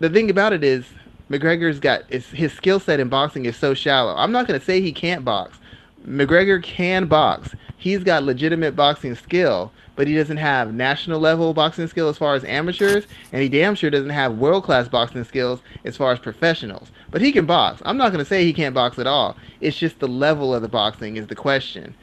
[0.00, 0.86] the thing about it is
[1.30, 4.14] McGregor's got his, his skill set in boxing is so shallow.
[4.16, 5.58] I'm not going to say he can't box.
[6.06, 7.54] McGregor can box.
[7.76, 12.34] He's got legitimate boxing skill, but he doesn't have national level boxing skill as far
[12.34, 16.18] as amateurs, and he damn sure doesn't have world class boxing skills as far as
[16.18, 16.90] professionals.
[17.10, 17.82] But he can box.
[17.84, 19.36] I'm not going to say he can't box at all.
[19.60, 21.94] It's just the level of the boxing is the question.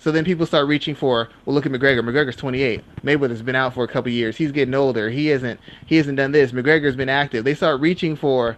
[0.00, 2.00] So then people start reaching for, well, look at McGregor.
[2.00, 2.82] McGregor's 28.
[3.04, 4.34] Mayweather's been out for a couple years.
[4.34, 5.10] He's getting older.
[5.10, 6.52] He hasn't he hasn't done this.
[6.52, 7.44] McGregor's been active.
[7.44, 8.56] They start reaching for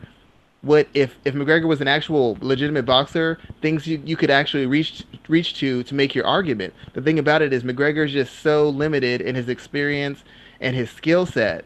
[0.61, 5.05] what if if McGregor was an actual legitimate boxer, things you, you could actually reach
[5.29, 6.75] reach to to make your argument.
[6.93, 10.23] The thing about it is McGregor's just so limited in his experience
[10.61, 11.65] and his skill set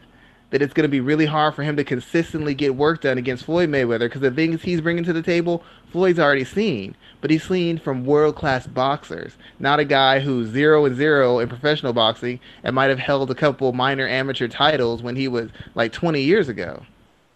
[0.49, 3.45] that it's going to be really hard for him to consistently get work done against
[3.45, 6.95] Floyd Mayweather because the things he's bringing to the table, Floyd's already seen.
[7.19, 11.49] But he's seen from world class boxers, not a guy who's zero and zero in
[11.49, 15.91] professional boxing and might have held a couple minor amateur titles when he was like
[15.91, 16.85] 20 years ago.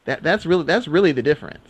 [0.05, 1.67] That that's really that's really the difference.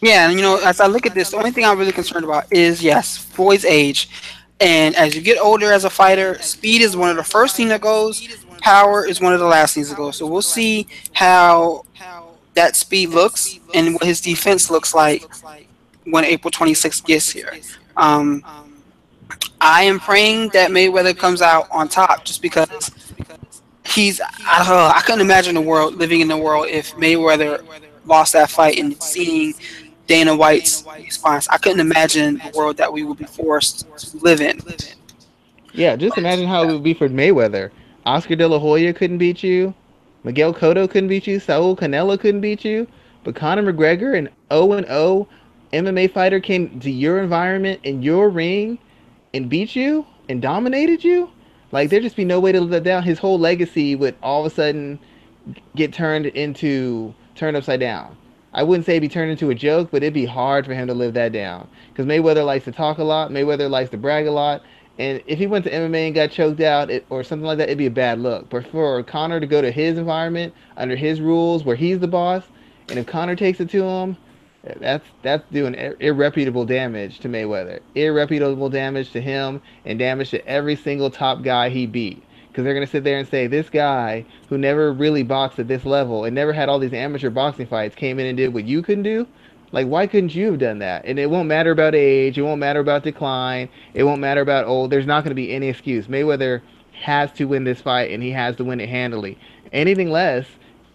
[0.00, 2.24] Yeah, and you know, as I look at this, the only thing I'm really concerned
[2.24, 4.08] about is yes, Floyd's age.
[4.58, 7.68] And as you get older as a fighter, speed is one of the first thing
[7.68, 8.26] that goes.
[8.66, 10.10] Power is one of the last things to go.
[10.10, 11.84] So we'll see how
[12.54, 15.24] that speed looks and what his defense looks like
[16.02, 17.52] when April 26th gets here.
[17.96, 18.42] Um,
[19.60, 22.90] I am praying that Mayweather comes out on top just because
[23.86, 27.64] he's I don't know, I couldn't imagine the world living in the world if Mayweather
[28.04, 29.54] lost that fight and seeing
[30.08, 31.46] Dana White's response.
[31.50, 34.58] I couldn't imagine the world that we would be forced to live in.
[35.72, 37.70] Yeah, just imagine how it would be for Mayweather.
[38.06, 39.74] Oscar De La Hoya couldn't beat you.
[40.22, 41.40] Miguel Cotto couldn't beat you.
[41.40, 42.86] Saul Canelo couldn't beat you.
[43.24, 45.28] But Conor McGregor, an 0 0
[45.72, 48.78] MMA fighter, came to your environment in your ring
[49.34, 51.30] and beat you and dominated you.
[51.72, 53.02] Like there'd just be no way to let down.
[53.02, 55.00] His whole legacy would all of a sudden
[55.74, 58.16] get turned into turned upside down.
[58.54, 60.86] I wouldn't say it'd be turned into a joke, but it'd be hard for him
[60.86, 61.68] to live that down.
[61.88, 63.30] Because Mayweather likes to talk a lot.
[63.30, 64.62] Mayweather likes to brag a lot.
[64.98, 67.68] And if he went to MMA and got choked out it, or something like that,
[67.68, 68.48] it'd be a bad look.
[68.48, 72.44] But for Conor to go to his environment under his rules, where he's the boss,
[72.88, 74.16] and if Conor takes it to him,
[74.80, 77.80] that's that's doing irreputable damage to Mayweather.
[77.94, 82.22] Irreputable damage to him, and damage to every single top guy he beat.
[82.48, 85.84] Because they're gonna sit there and say this guy who never really boxed at this
[85.84, 88.82] level and never had all these amateur boxing fights came in and did what you
[88.82, 89.26] couldn't do.
[89.76, 91.04] Like, why couldn't you have done that?
[91.04, 92.38] And it won't matter about age.
[92.38, 93.68] It won't matter about decline.
[93.92, 94.90] It won't matter about old.
[94.90, 96.06] There's not going to be any excuse.
[96.06, 96.62] Mayweather
[96.92, 99.38] has to win this fight, and he has to win it handily.
[99.74, 100.46] Anything less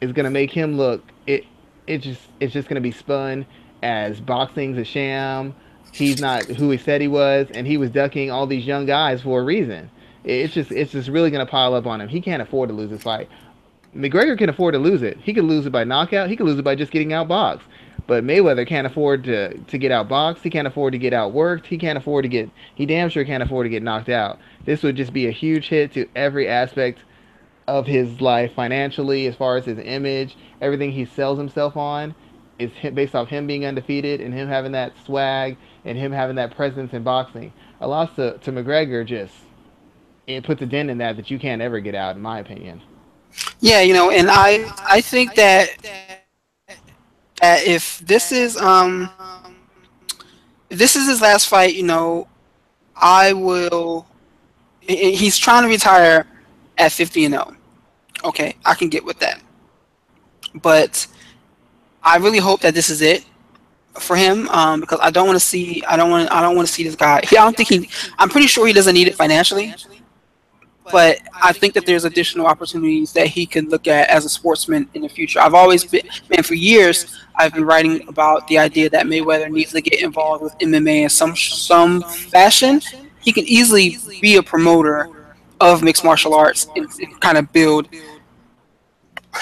[0.01, 1.03] is going to make him look.
[1.27, 1.45] It.
[1.85, 2.21] It just.
[2.39, 3.45] It's just going to be spun
[3.83, 5.53] as boxing's a sham.
[5.93, 9.21] He's not who he said he was, and he was ducking all these young guys
[9.21, 9.91] for a reason.
[10.23, 10.71] It's just.
[10.71, 12.09] It's just really going to pile up on him.
[12.09, 13.29] He can't afford to lose this fight.
[13.95, 15.19] McGregor can afford to lose it.
[15.21, 16.29] He could lose it by knockout.
[16.29, 17.61] He could lose it by just getting outboxed.
[18.11, 20.41] But Mayweather can't afford to to get outboxed.
[20.41, 21.67] He can't afford to get outworked.
[21.67, 22.49] He can't afford to get.
[22.75, 24.37] He damn sure can't afford to get knocked out.
[24.65, 26.99] This would just be a huge hit to every aspect
[27.69, 32.13] of his life financially, as far as his image, everything he sells himself on,
[32.59, 36.53] is based off him being undefeated and him having that swag and him having that
[36.53, 37.53] presence in boxing.
[37.79, 39.35] A loss to, to McGregor just
[40.27, 42.81] it puts a dent in that that you can't ever get out, in my opinion.
[43.61, 46.20] Yeah, you know, and I I think that
[47.41, 49.09] that if this is um
[50.69, 52.27] if this is his last fight, you know,
[52.95, 54.07] I will.
[54.79, 56.25] He's trying to retire
[56.77, 57.55] at 50 and 0.
[58.23, 59.41] Okay, I can get with that.
[60.55, 61.05] But
[62.03, 63.25] I really hope that this is it
[63.99, 66.67] for him um, because I don't want to see I don't want I don't want
[66.67, 67.17] to see this guy.
[67.31, 67.89] I don't think he.
[68.17, 69.73] I'm pretty sure he doesn't need it financially,
[70.91, 74.89] but I think that there's additional opportunities that he can look at as a sportsman
[74.93, 75.39] in the future.
[75.39, 77.17] I've always been man for years.
[77.35, 81.09] I've been writing about the idea that Mayweather needs to get involved with MMA in
[81.09, 82.81] some some fashion.
[83.19, 85.09] He can easily be a promoter
[85.59, 87.87] of mixed martial arts and, and kind of build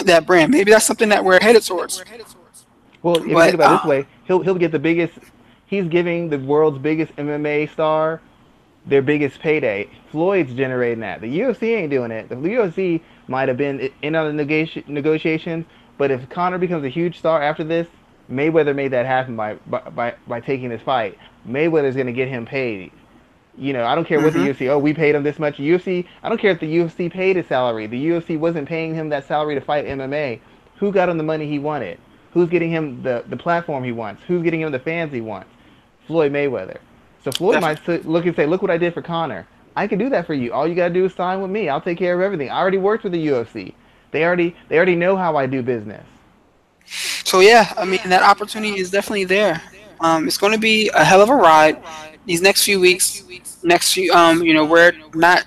[0.04, 0.52] that brand.
[0.52, 2.04] Maybe that's something that we're headed towards.
[3.02, 4.80] Well, if but, you think about uh, it this uh, way, he'll he'll get the
[4.80, 5.18] biggest.
[5.66, 8.22] He's giving the world's biggest MMA star
[8.90, 9.90] their biggest payday.
[10.12, 11.22] Floyd's generating that.
[11.22, 12.30] The UFC ain't doing it.
[12.30, 15.66] The UFC might have been in on the negoti- negotiations,
[15.98, 17.88] but if Conor becomes a huge star after this,
[18.32, 21.18] Mayweather made that happen by by by, taking this fight.
[21.48, 22.92] Mayweather's gonna get him paid.
[23.58, 24.46] You know, I don't care what mm-hmm.
[24.46, 24.70] the UFC.
[24.70, 25.58] Oh, we paid him this much.
[25.58, 26.06] UFC.
[26.24, 27.88] I don't care if the UFC paid his salary.
[27.88, 30.40] The UFC wasn't paying him that salary to fight MMA.
[30.78, 32.00] Who got him the money he wanted?
[32.34, 34.22] Who's getting him the the platform he wants?
[34.28, 35.50] Who's getting him the fans he wants?
[36.06, 36.78] Floyd Mayweather.
[37.24, 37.98] So Floyd Definitely.
[37.98, 39.46] might look and say, "Look what I did for Conor.
[39.76, 40.54] I can do that for you.
[40.54, 41.70] All you gotta do is sign with me.
[41.70, 42.50] I'll take care of everything.
[42.50, 43.74] I already worked with the UFC.
[44.12, 46.06] They already they already know how I do business."
[47.24, 49.62] So yeah, I mean that opportunity is definitely there.
[50.02, 51.82] Um, it's going to be a hell of a ride.
[52.26, 53.24] These next few weeks,
[53.64, 55.46] next few, um, you know, we're not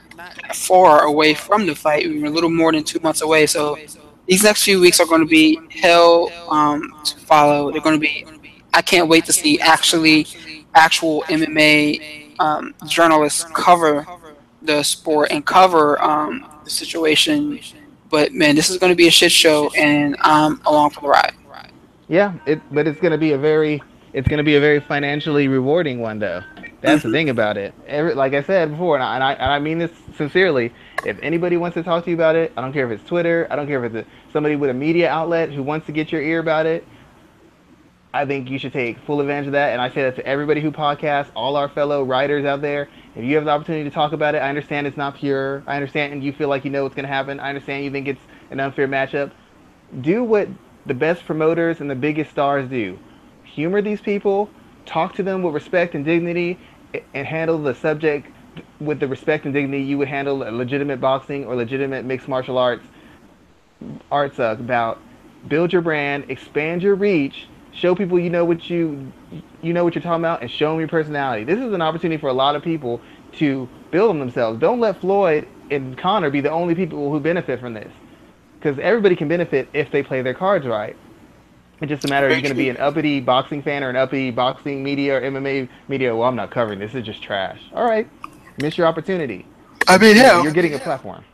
[0.54, 2.06] far away from the fight.
[2.06, 3.46] We're a little more than two months away.
[3.46, 3.78] So
[4.26, 7.72] these next few weeks are going to be hell um, to follow.
[7.72, 8.26] They're going to be.
[8.74, 10.26] I can't wait to see actually
[10.74, 14.06] actual MMA um, journalists cover
[14.62, 17.60] the sport and cover um, the situation.
[18.10, 21.08] But man, this is going to be a shit show, and I'm along for the
[21.08, 21.34] ride.
[22.08, 23.82] Yeah, it, but it's going to be a very,
[24.12, 26.42] it's going to be a very financially rewarding one, though.
[26.82, 27.72] That's the thing about it.
[27.86, 30.72] Every, like I said before, and I, and I, and I mean this sincerely.
[31.06, 33.46] If anybody wants to talk to you about it, I don't care if it's Twitter.
[33.50, 36.12] I don't care if it's a, somebody with a media outlet who wants to get
[36.12, 36.86] your ear about it.
[38.14, 39.72] I think you should take full advantage of that.
[39.72, 42.88] And I say that to everybody who podcasts, all our fellow writers out there.
[43.16, 45.62] If you have the opportunity to talk about it, I understand it's not pure.
[45.66, 47.40] I understand and you feel like you know what's going to happen.
[47.40, 48.20] I understand you think it's
[48.50, 49.30] an unfair matchup.
[50.00, 50.48] Do what
[50.84, 52.98] the best promoters and the biggest stars do.
[53.44, 54.50] Humor these people,
[54.84, 56.58] talk to them with respect and dignity,
[57.14, 58.30] and handle the subject
[58.80, 62.58] with the respect and dignity you would handle a legitimate boxing or legitimate mixed martial
[62.58, 62.84] arts
[64.10, 65.00] arts about.
[65.48, 69.12] Build your brand, expand your reach, show people you know what you
[69.62, 71.44] you know what you're talking about and show them your personality.
[71.44, 73.00] This is an opportunity for a lot of people
[73.32, 74.60] to build on themselves.
[74.60, 77.90] Don't let Floyd and Conor be the only people who benefit from this.
[78.58, 80.96] Because everybody can benefit if they play their cards right.
[81.80, 83.96] It's just a matter of you're going to be an uppity boxing fan or an
[83.96, 86.14] uppity boxing media or MMA media.
[86.14, 86.94] Well, I'm not covering this.
[86.94, 87.60] It's just trash.
[87.74, 88.08] All right.
[88.58, 89.46] Miss your opportunity.
[89.88, 90.40] I mean, yeah.
[90.42, 91.24] You're getting a platform.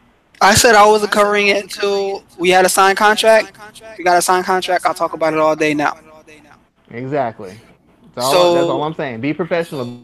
[0.41, 3.53] I said I wasn't covering it until we had a signed contract.
[3.99, 4.87] We got a signed contract.
[4.87, 5.99] I'll talk about it all day now.
[6.91, 7.59] Exactly.
[8.15, 9.21] That's all, so, that's all I'm saying.
[9.21, 10.03] Be professional.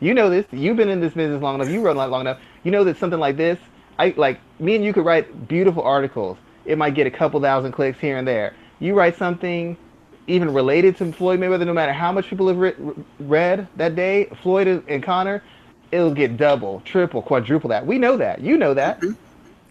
[0.00, 0.46] You know this.
[0.50, 1.68] You've been in this business long enough.
[1.68, 2.40] You run long enough.
[2.64, 3.58] You know that something like this,
[3.98, 6.38] I like me and you could write beautiful articles.
[6.64, 8.54] It might get a couple thousand clicks here and there.
[8.78, 9.76] You write something
[10.26, 12.74] even related to Floyd Mayweather, no matter how much people have re-
[13.18, 15.42] read that day, Floyd and Conor,
[15.90, 17.84] it'll get double, triple, quadruple that.
[17.84, 18.40] We know that.
[18.40, 19.00] You know that.
[19.00, 19.12] Mm-hmm.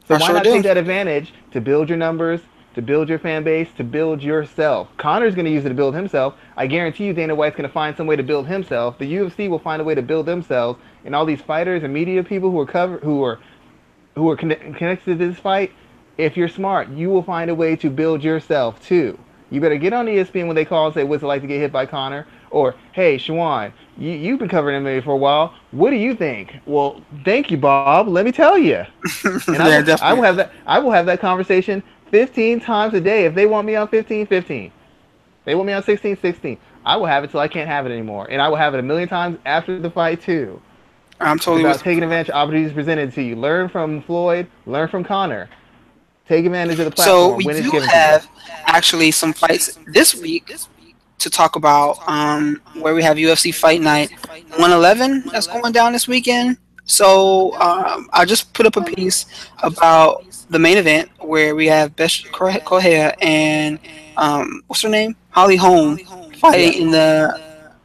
[0.07, 0.51] So I why sure not do.
[0.51, 2.41] take that advantage to build your numbers,
[2.79, 4.87] to build your fan base, to build yourself.
[4.95, 6.35] Conor's going to use it to build himself.
[6.55, 8.97] I guarantee you Dana White's going to find some way to build himself.
[8.97, 10.79] The UFC will find a way to build themselves.
[11.03, 13.39] And all these fighters and media people who are cover who are
[14.15, 15.71] who are connected to this fight,
[16.17, 19.17] if you're smart, you will find a way to build yourself too.
[19.51, 21.59] You better get on ESPN when they call and say, "What's it like to get
[21.59, 25.53] hit by Conor?" Or, "Hey, Shawan, you, you've been covering MMA for a while.
[25.71, 28.07] What do you think?" Well, thank you, Bob.
[28.07, 28.85] Let me tell you.
[29.23, 30.51] And yeah, I, will, I will have that.
[30.67, 33.25] I will have that conversation 15 times a day.
[33.25, 34.71] If they want me on 15, 15.
[35.45, 36.57] They want me on 16, 16.
[36.85, 38.27] I will have it till I can't have it anymore.
[38.29, 40.61] And I will have it a million times after the fight, too.
[41.19, 43.35] I'm totally about taking advantage of opportunities presented to you.
[43.35, 45.49] Learn from Floyd, learn from Conor.
[46.27, 47.41] Take advantage of the platform.
[47.41, 48.27] So we do have
[48.65, 50.53] actually some fights this week
[51.17, 54.11] to talk about um, where we have UFC Fight Night
[54.51, 56.57] 111 that's going down this weekend.
[56.85, 59.25] So um, I just put up a piece
[59.61, 63.79] about the main event where we have Bethe Correia and
[64.17, 65.15] um, what's her name?
[65.29, 65.97] Holly Holm
[66.35, 67.39] fighting in the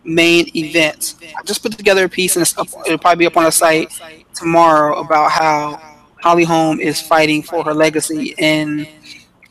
[0.05, 1.15] main event.
[1.39, 3.53] I just put together a piece and it's up, it'll probably be up on the
[3.53, 3.93] site
[4.35, 5.81] tomorrow about how
[6.23, 8.89] Holly Holm is fighting for her legacy and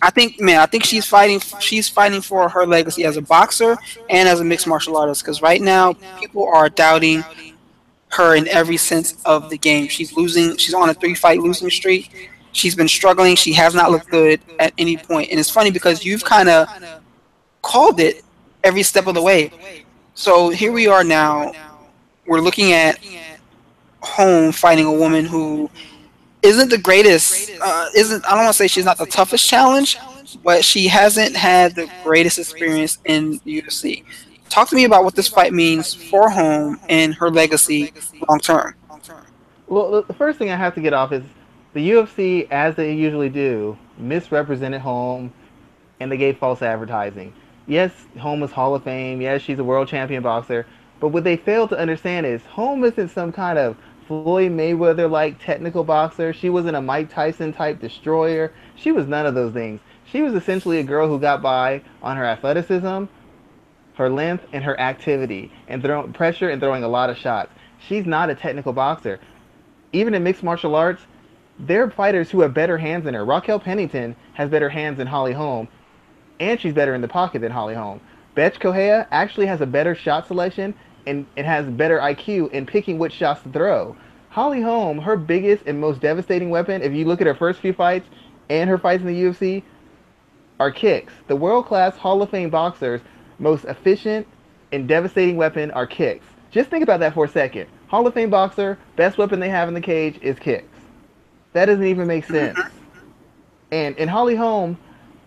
[0.02, 3.78] I think man, I think she's fighting she's fighting for her legacy as a boxer
[4.10, 7.24] and as a mixed martial artist because right now people are doubting
[8.10, 9.88] her in every sense of the game.
[9.88, 10.58] She's losing.
[10.58, 12.32] She's on a three fight losing streak.
[12.54, 13.36] She's been struggling.
[13.36, 15.30] She has not looked good at any point.
[15.32, 16.68] And it's funny because you've kind of
[17.62, 18.24] called it
[18.64, 19.52] every step of the way.
[20.14, 21.54] So here we are now.
[22.26, 23.00] We're looking at
[24.02, 25.70] Holm fighting a woman who
[26.42, 27.52] isn't the greatest.
[27.62, 29.98] Uh, isn't I don't want to say she's not the toughest challenge,
[30.44, 34.04] but she hasn't had the greatest experience in UFC.
[34.50, 37.92] Talk to me about what this fight means for Holm and her legacy
[38.30, 38.76] long term.
[39.68, 41.24] Well, the first thing I have to get off is
[41.74, 45.34] the UFC, as they usually do, misrepresented Holm
[46.00, 47.34] and they gave false advertising.
[47.66, 49.22] Yes, Holm was Hall of Fame.
[49.22, 50.66] Yes, she's a world champion boxer.
[51.00, 55.44] But what they failed to understand is Holm isn't some kind of Floyd Mayweather like
[55.44, 56.34] technical boxer.
[56.34, 58.52] She wasn't a Mike Tyson type destroyer.
[58.76, 59.80] She was none of those things.
[60.06, 63.06] She was essentially a girl who got by on her athleticism,
[63.96, 67.52] her length, and her activity, and throwing pressure and throwing a lot of shots.
[67.80, 69.20] She's not a technical boxer.
[69.94, 71.02] Even in mixed martial arts,
[71.60, 73.26] there are fighters who have better hands than her.
[73.26, 75.68] Raquel Pennington has better hands than Holly Holm,
[76.40, 78.02] and she's better in the pocket than Holly Holm.
[78.36, 80.74] Bethe Correia actually has a better shot selection
[81.06, 83.96] and it has better IQ in picking which shots to throw.
[84.30, 87.74] Holly Holm, her biggest and most devastating weapon, if you look at her first few
[87.74, 88.08] fights
[88.50, 89.64] and her fights in the UFC,
[90.60, 91.14] are kicks.
[91.28, 93.02] The world class Hall of Fame boxers
[93.38, 94.26] most efficient
[94.72, 96.26] and devastating weapon are kicks.
[96.52, 97.68] Just think about that for a second.
[97.88, 100.73] Hall of Fame boxer, best weapon they have in the cage is kicks.
[101.54, 102.56] That doesn't even make mm-hmm.
[102.56, 102.60] sense.
[103.72, 104.78] And in Holly Holm,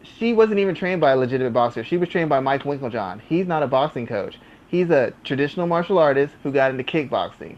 [0.02, 1.82] she wasn't even trained by a legitimate boxer.
[1.84, 3.20] She was trained by Mike Winkeljohn.
[3.22, 4.38] He's not a boxing coach.
[4.68, 7.56] He's a traditional martial artist who got into kickboxing.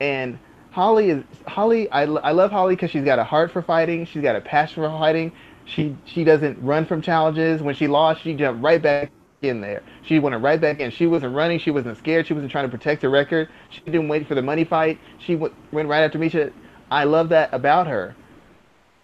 [0.00, 0.38] And
[0.70, 1.90] Holly is Holly.
[1.90, 4.04] I, I love Holly because she's got a heart for fighting.
[4.04, 5.32] She's got a passion for fighting.
[5.64, 7.62] She she doesn't run from challenges.
[7.62, 9.10] When she lost, she jumped right back
[9.42, 9.82] in there.
[10.02, 10.90] She went right back in.
[10.90, 11.58] She wasn't running.
[11.58, 12.26] She wasn't scared.
[12.26, 13.48] She wasn't trying to protect her record.
[13.70, 14.98] She didn't wait for the money fight.
[15.18, 16.52] She went, went right after Miesha.
[16.90, 18.14] I love that about her.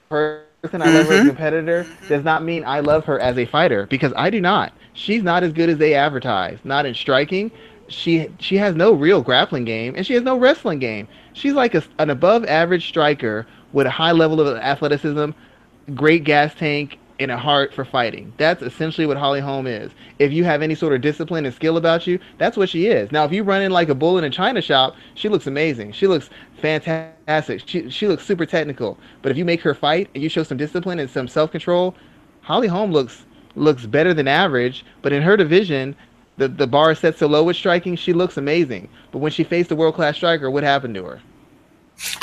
[0.08, 1.28] Person I love her as a mm-hmm.
[1.28, 4.72] competitor does not mean I love her as a fighter because I do not.
[4.92, 6.58] She's not as good as they advertise.
[6.64, 7.50] Not in striking.
[7.88, 11.08] She she has no real grappling game and she has no wrestling game.
[11.32, 15.30] She's like a, an above average striker with a high level of athleticism,
[15.94, 18.32] great gas tank, and a heart for fighting.
[18.36, 19.92] That's essentially what Holly Holm is.
[20.18, 23.12] If you have any sort of discipline and skill about you, that's what she is.
[23.12, 25.92] Now, if you run in like a bull in a china shop, she looks amazing.
[25.92, 27.62] She looks fantastic.
[27.66, 28.98] She, she looks super technical.
[29.22, 31.94] But if you make her fight and you show some discipline and some self control,
[32.42, 34.84] Holly Holm looks looks better than average.
[35.02, 35.94] But in her division,
[36.38, 38.88] the, the bar is set so low with striking, she looks amazing.
[39.10, 41.20] But when she faced a world class striker, what happened to her?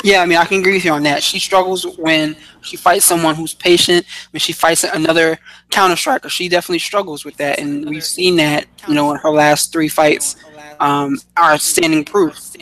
[0.02, 1.22] Yeah, I mean, I can agree with you on that.
[1.22, 4.06] She struggles when she fights someone who's patient.
[4.32, 5.38] When she fights another
[5.70, 8.66] counter striker, she definitely struggles with that, and we've seen that.
[8.88, 10.36] You know, in her last three fights,
[10.80, 12.54] um, are standing proof.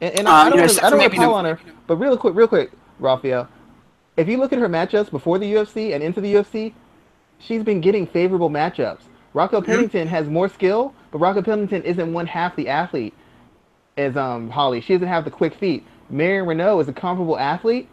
[0.00, 2.70] And, and I, um, don't want to call on her, but real quick, real quick,
[2.98, 3.48] Rafael,
[4.16, 6.72] if you look at her matchups before the UFC and into the UFC,
[7.38, 9.02] she's been getting favorable matchups.
[9.34, 9.70] Raquel mm-hmm.
[9.70, 13.14] Pennington has more skill, but Raquel Pennington isn't one half the athlete
[13.96, 14.80] as um, Holly.
[14.80, 15.86] She doesn't have the quick feet.
[16.10, 17.88] Marion Reneau is a comparable athlete,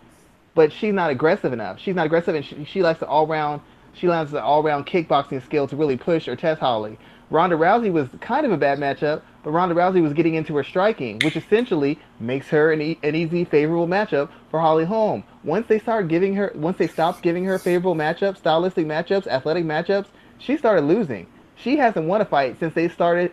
[0.56, 1.80] but she's not aggressive enough.
[1.80, 3.62] She's not aggressive, and she, she likes the all round.
[3.94, 6.98] She likes the all round kickboxing skill to really push or test Holly.
[7.30, 10.64] Ronda Rousey was kind of a bad matchup, but Ronda Rousey was getting into her
[10.64, 15.24] striking, which essentially makes her an, e- an easy, favorable matchup for Holly Holm.
[15.44, 19.66] Once they start giving her, once they stopped giving her favorable matchups, stylistic matchups, athletic
[19.66, 20.08] matchups,
[20.38, 21.28] she started losing.
[21.56, 23.32] She hasn't won a fight since they started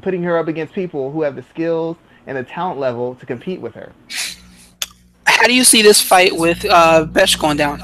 [0.00, 1.96] putting her up against people who have the skills
[2.26, 3.92] and the talent level to compete with her.
[5.26, 7.80] How do you see this fight with uh, Bethe going down?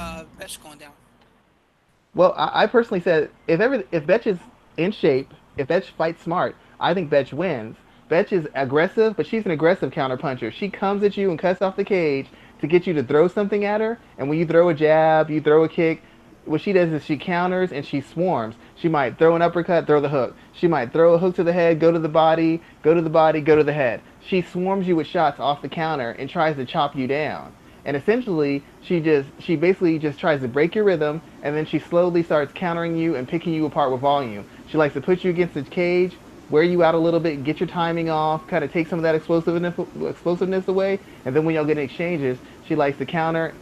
[2.15, 4.39] Well, I, I, personally said if ever if Bethe is
[4.77, 7.77] in shape, if Bethe fights smart, I think Bethe wins.
[8.09, 10.53] Bethe is aggressive, but she's an aggressive counterpuncher.
[10.53, 12.27] She comes at you and cuts off the cage
[12.61, 13.99] to get you to throw something at her.
[14.17, 16.03] And when you throw a jab, you throw a kick,
[16.49, 18.55] what she does is she counters and she swarms.
[18.77, 20.35] She might throw an uppercut, throw the hook.
[20.53, 23.11] She might throw a hook to the head, go to the body, go to the
[23.11, 24.01] body, go to the head.
[24.27, 27.53] She swarms you with shots off the counter and tries to chop you down.
[27.85, 31.79] And essentially, she just she basically just tries to break your rhythm and then she
[31.79, 34.45] slowly starts countering you and picking you apart with volume.
[34.69, 36.17] She likes to put you against the cage,
[36.51, 39.05] wear you out a little bit, get your timing off, kind of take some of
[39.05, 43.55] that explosiveness explosiveness away, and then when y'all get in exchanges, she likes to counter,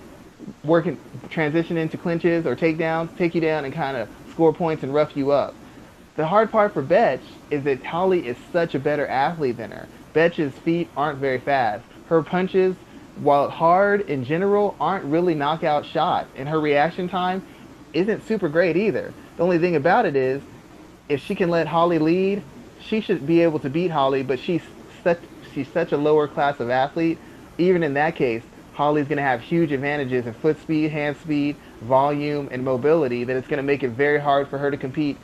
[0.64, 0.86] work
[1.30, 5.16] transition into clinches or takedowns, take you down and kind of score points and rough
[5.16, 5.54] you up.
[6.16, 7.20] The hard part for Betch
[7.50, 9.86] is that Holly is such a better athlete than her.
[10.12, 11.84] Betch's feet aren't very fast.
[12.08, 12.74] Her punches,
[13.16, 17.46] while hard in general, aren't really knockout shots, and her reaction time
[17.92, 19.12] isn't super great either.
[19.36, 20.42] The only thing about it is,
[21.08, 22.42] if she can let Holly lead,
[22.80, 24.22] she should be able to beat Holly.
[24.22, 24.62] But she's
[25.04, 25.20] such
[25.54, 27.18] she's such a lower class of athlete.
[27.58, 28.42] Even in that case,
[28.76, 33.34] Holly's going to have huge advantages in foot speed, hand speed, volume, and mobility that
[33.34, 35.16] it's going to make it very hard for her to compete,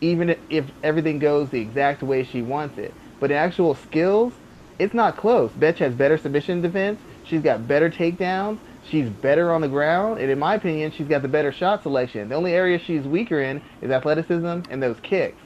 [0.00, 2.94] even if everything goes the exact way she wants it.
[3.18, 4.32] But in actual skills,
[4.78, 5.50] it's not close.
[5.50, 7.00] Betch has better submission defense.
[7.24, 8.58] She's got better takedowns.
[8.88, 12.28] She's better on the ground, and in my opinion, she's got the better shot selection.
[12.28, 15.36] The only area she's weaker in is athleticism and those kicks.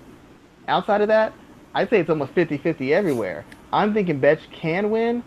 [0.69, 1.33] Outside of that,
[1.75, 3.47] I'd say it's almost 50-50 everywhere.
[3.73, 5.25] I'm thinking Betch can win.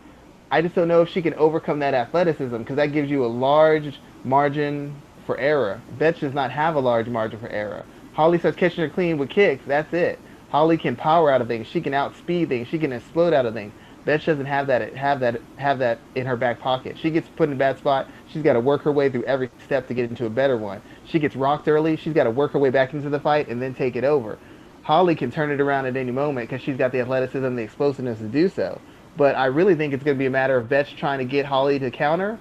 [0.49, 3.27] I just don't know if she can overcome that athleticism because that gives you a
[3.27, 4.95] large margin
[5.25, 5.81] for error.
[5.99, 7.85] Betch does not have a large margin for error.
[8.13, 9.63] Holly starts catching her clean with kicks.
[9.67, 10.19] That's it.
[10.49, 11.67] Holly can power out of things.
[11.67, 12.69] She can outspeed things.
[12.69, 13.73] She can explode out of things.
[14.05, 16.97] Betch doesn't have that have that have that in her back pocket.
[16.97, 18.07] She gets put in a bad spot.
[18.29, 20.81] She's got to work her way through every step to get into a better one.
[21.05, 21.97] She gets rocked early.
[21.97, 24.39] She's got to work her way back into the fight and then take it over.
[24.83, 27.63] Holly can turn it around at any moment because she's got the athleticism and the
[27.63, 28.79] explosiveness to do so.
[29.17, 31.45] But I really think it's going to be a matter of Betch trying to get
[31.45, 32.39] Holly to counter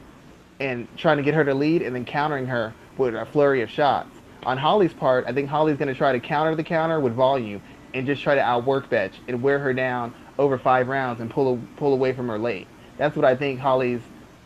[0.60, 3.70] and trying to get her to lead and then countering her with a flurry of
[3.70, 4.10] shots.
[4.44, 7.62] On Holly's part, I think Holly's going to try to counter the counter with volume
[7.94, 11.58] and just try to outwork Betch and wear her down over five rounds and pull
[11.76, 12.68] pull away from her late.
[12.98, 14.02] That's what I think Holly's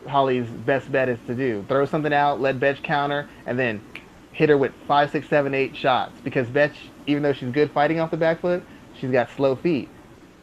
[0.08, 1.64] Holly's best bet is to do.
[1.68, 3.82] Throw something out, let Betch counter, and then
[4.32, 6.12] hit her with five, six, seven, eight shots.
[6.22, 6.76] Because Betch,
[7.06, 8.62] even though she's good fighting off the back foot,
[8.98, 9.88] she's got slow feet.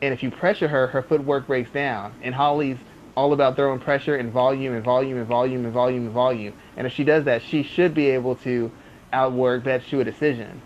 [0.02, 2.14] And if you pressure her, her footwork breaks down.
[2.22, 2.78] And Holly's
[3.16, 6.54] all about throwing pressure and volume and volume and volume and volume and volume.
[6.76, 8.72] And if she does that, she should be able to
[9.12, 10.62] outwork Betch to a decision.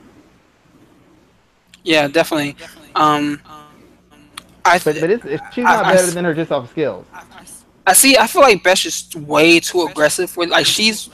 [1.83, 2.57] Yeah, definitely.
[2.95, 3.41] Um,
[4.65, 6.69] I th- but, but it's, it's, she's not I, better I, than her just off
[6.69, 7.05] skills.
[7.87, 8.17] I see.
[8.17, 10.29] I feel like Betch is way too aggressive.
[10.29, 11.09] For like she's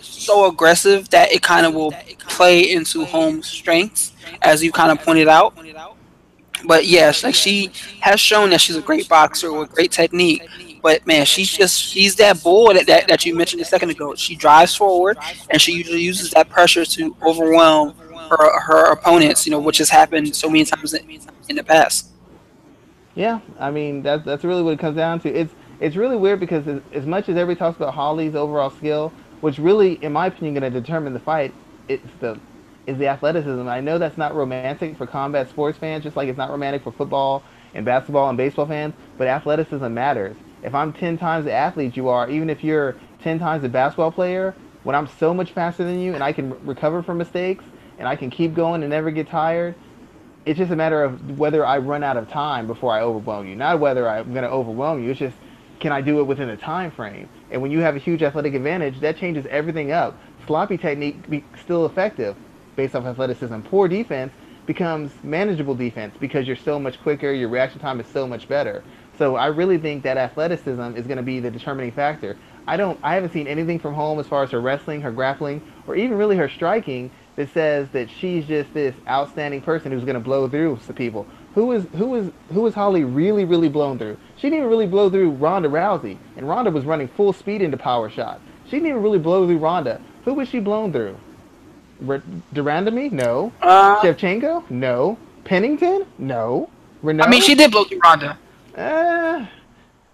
[0.00, 5.04] so aggressive that it kind of will play into Holm's strengths, as you kind of
[5.04, 5.56] pointed out.
[6.66, 10.42] But yes, like she has shown that she's a great boxer with great technique.
[10.82, 14.14] But man, she's just she's that bull that, that, that you mentioned a second ago.
[14.14, 15.18] She drives forward
[15.50, 17.94] and she usually uses that pressure to overwhelm
[18.30, 20.94] her her opponents, you know, which has happened so many times
[21.48, 22.08] in the past.
[23.14, 25.28] Yeah, I mean that's that's really what it comes down to.
[25.28, 29.12] It's it's really weird because as, as much as everybody talks about Holly's overall skill,
[29.40, 31.54] which really, in my opinion, going to determine the fight,
[31.88, 32.38] it's the
[32.90, 33.66] is the athleticism.
[33.68, 36.92] I know that's not romantic for combat sports fans, just like it's not romantic for
[36.92, 37.42] football
[37.74, 38.94] and basketball and baseball fans.
[39.16, 40.36] But athleticism matters.
[40.62, 44.12] If I'm ten times the athlete you are, even if you're ten times the basketball
[44.12, 47.64] player, when I'm so much faster than you and I can recover from mistakes
[47.98, 49.74] and I can keep going and never get tired,
[50.44, 53.56] it's just a matter of whether I run out of time before I overwhelm you.
[53.56, 55.10] Not whether I'm going to overwhelm you.
[55.10, 55.36] It's just
[55.80, 57.28] can I do it within a time frame?
[57.50, 60.18] And when you have a huge athletic advantage, that changes everything up.
[60.46, 62.36] Sloppy technique be still effective
[62.76, 63.60] based off athleticism.
[63.60, 64.32] Poor defense
[64.66, 68.82] becomes manageable defense because you're so much quicker, your reaction time is so much better.
[69.18, 72.36] So I really think that athleticism is going to be the determining factor.
[72.66, 75.60] I don't I haven't seen anything from Holm as far as her wrestling, her grappling,
[75.86, 80.14] or even really her striking that says that she's just this outstanding person who's going
[80.14, 81.26] to blow through some people.
[81.54, 84.16] Who is who is who is Holly really really blown through?
[84.36, 87.76] She didn't even really blow through Ronda Rousey, and Ronda was running full speed into
[87.76, 88.40] power shots.
[88.66, 90.00] She didn't even really blow through Ronda.
[90.24, 91.18] Who was she blown through?
[92.08, 92.22] R-
[92.52, 93.10] De Randamie?
[93.12, 93.52] No.
[93.60, 94.68] Uh, Shevchenko?
[94.70, 95.18] No.
[95.44, 96.06] Pennington?
[96.18, 96.70] No.
[97.02, 97.24] Reneau?
[97.24, 98.38] I mean, she did blow through Ronda.
[98.76, 99.46] Uh,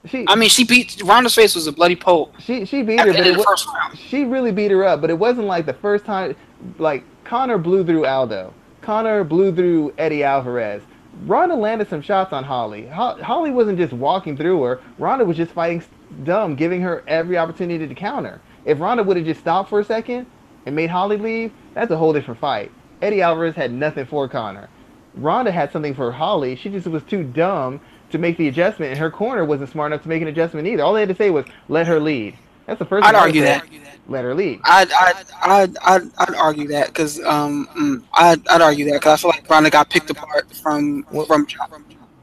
[0.06, 0.24] she.
[0.28, 2.34] I mean, she beat Ronda's face was a bloody pulp.
[2.40, 3.66] She she beat her, but it was,
[3.96, 5.00] she really beat her up.
[5.00, 6.36] But it wasn't like the first time.
[6.78, 8.52] Like Conor blew through Aldo.
[8.82, 10.82] Conor blew through Eddie Alvarez.
[11.24, 12.86] Ronda landed some shots on Holly.
[12.88, 14.80] Ho- Holly wasn't just walking through her.
[14.98, 15.82] Ronda was just fighting
[16.24, 18.40] dumb, giving her every opportunity to counter.
[18.64, 20.26] If Ronda would have just stopped for a second
[20.66, 22.72] and made Holly leave, that's a whole different fight.
[23.02, 24.68] Eddie Alvarez had nothing for Conor.
[25.14, 26.56] Ronda had something for Holly.
[26.56, 30.02] She just was too dumb to make the adjustment, and her corner wasn't smart enough
[30.02, 30.82] to make an adjustment either.
[30.82, 32.34] All they had to say was, let her lead.
[32.64, 33.06] That's the first.
[33.06, 33.68] I'd argue that.
[34.08, 34.60] Let her lead.
[34.64, 39.12] I'd I'd I'd I'd, I'd argue that because um mm, I'd I'd argue that because
[39.12, 41.46] I feel like Ronda got picked apart from from.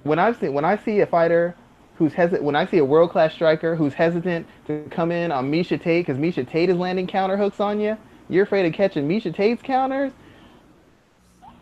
[0.03, 1.55] When I see when I see a fighter
[1.97, 5.51] who's hesitant, when I see a world class striker who's hesitant to come in on
[5.51, 7.97] Miesha Tate because Miesha Tate is landing counter hooks on you,
[8.33, 10.11] you're afraid of catching Miesha Tate's counters.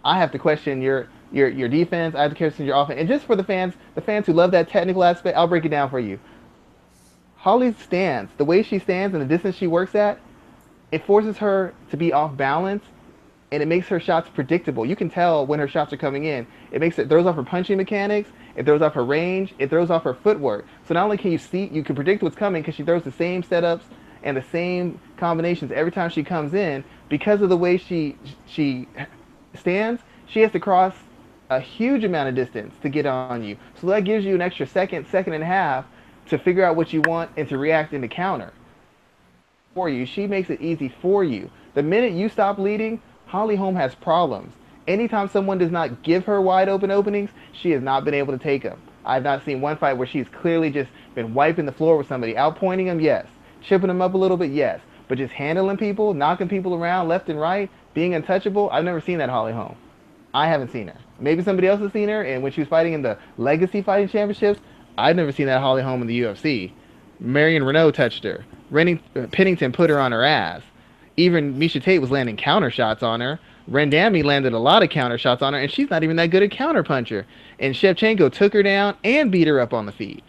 [0.04, 2.16] I have to question your your your defense.
[2.16, 3.00] I have to question your offense.
[3.00, 5.70] And just for the fans, the fans who love that technical aspect, I'll break it
[5.70, 6.20] down for you.
[7.36, 10.20] Holly's stance, the way she stands and the distance she works at,
[10.92, 12.84] it forces her to be off balance
[13.52, 14.86] and it makes her shots predictable.
[14.86, 16.48] You can tell when her shots are coming in.
[16.72, 18.30] It makes it throws off her punching mechanics.
[18.56, 19.54] It throws off her range.
[19.60, 20.66] It throws off her footwork.
[20.88, 23.12] So not only can you see, you can predict what's coming because she throws the
[23.12, 23.82] same setups
[24.24, 26.84] and the same combinations every time she comes in.
[27.10, 28.88] Because of the way she she
[29.54, 30.96] stands, she has to cross
[31.50, 33.58] a huge amount of distance to get on you.
[33.76, 35.86] So that gives you an extra second, second and a half
[36.28, 38.54] to figure out what you want and to react into counter
[39.74, 40.06] for you.
[40.06, 41.50] She makes it easy for you.
[41.74, 44.54] The minute you stop leading, Holly Holm has problems.
[44.88, 48.44] Anytime someone does not give her wide open openings, she has not been able to
[48.44, 48.82] take them.
[49.06, 52.34] I've not seen one fight where she's clearly just been wiping the floor with somebody,
[52.34, 53.26] outpointing them, yes.
[53.62, 54.80] Chipping them up a little bit, yes.
[55.08, 59.18] But just handling people, knocking people around left and right, being untouchable, I've never seen
[59.18, 59.76] that Holly Holm.
[60.34, 60.98] I haven't seen her.
[61.20, 64.08] Maybe somebody else has seen her, and when she was fighting in the Legacy Fighting
[64.08, 64.62] Championships,
[64.98, 66.72] I've never seen that Holly Holm in the UFC.
[67.20, 68.44] Marion Reneau touched her.
[68.72, 70.62] Renning, uh, Pennington put her on her ass.
[71.18, 73.40] Even Miesha Tate was landing counter shots on her.
[73.70, 76.42] Randamie landed a lot of counter shots on her, and she's not even that good
[76.42, 77.28] a counter puncher.
[77.60, 80.24] And Shevchenko took her down and beat her up on the feet.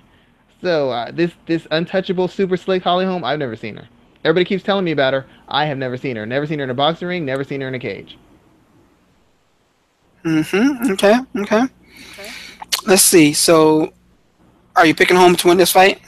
[0.63, 3.89] So uh, this this untouchable, super slick Holly Holm, I've never seen her.
[4.25, 5.27] Everybody keeps telling me about her.
[5.49, 6.25] I have never seen her.
[6.25, 7.25] Never seen her in a boxing ring.
[7.25, 8.17] Never seen her in a cage.
[10.25, 10.93] Mm-hmm.
[10.93, 11.19] Okay.
[11.37, 11.57] Okay.
[11.57, 11.73] okay.
[12.87, 13.33] Let's see.
[13.33, 13.93] So,
[14.77, 16.01] are you picking Holm to win this fight?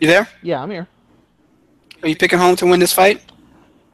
[0.00, 0.28] You there?
[0.42, 0.86] Yeah, I'm here.
[2.04, 3.20] Are you picking Holm to win this fight?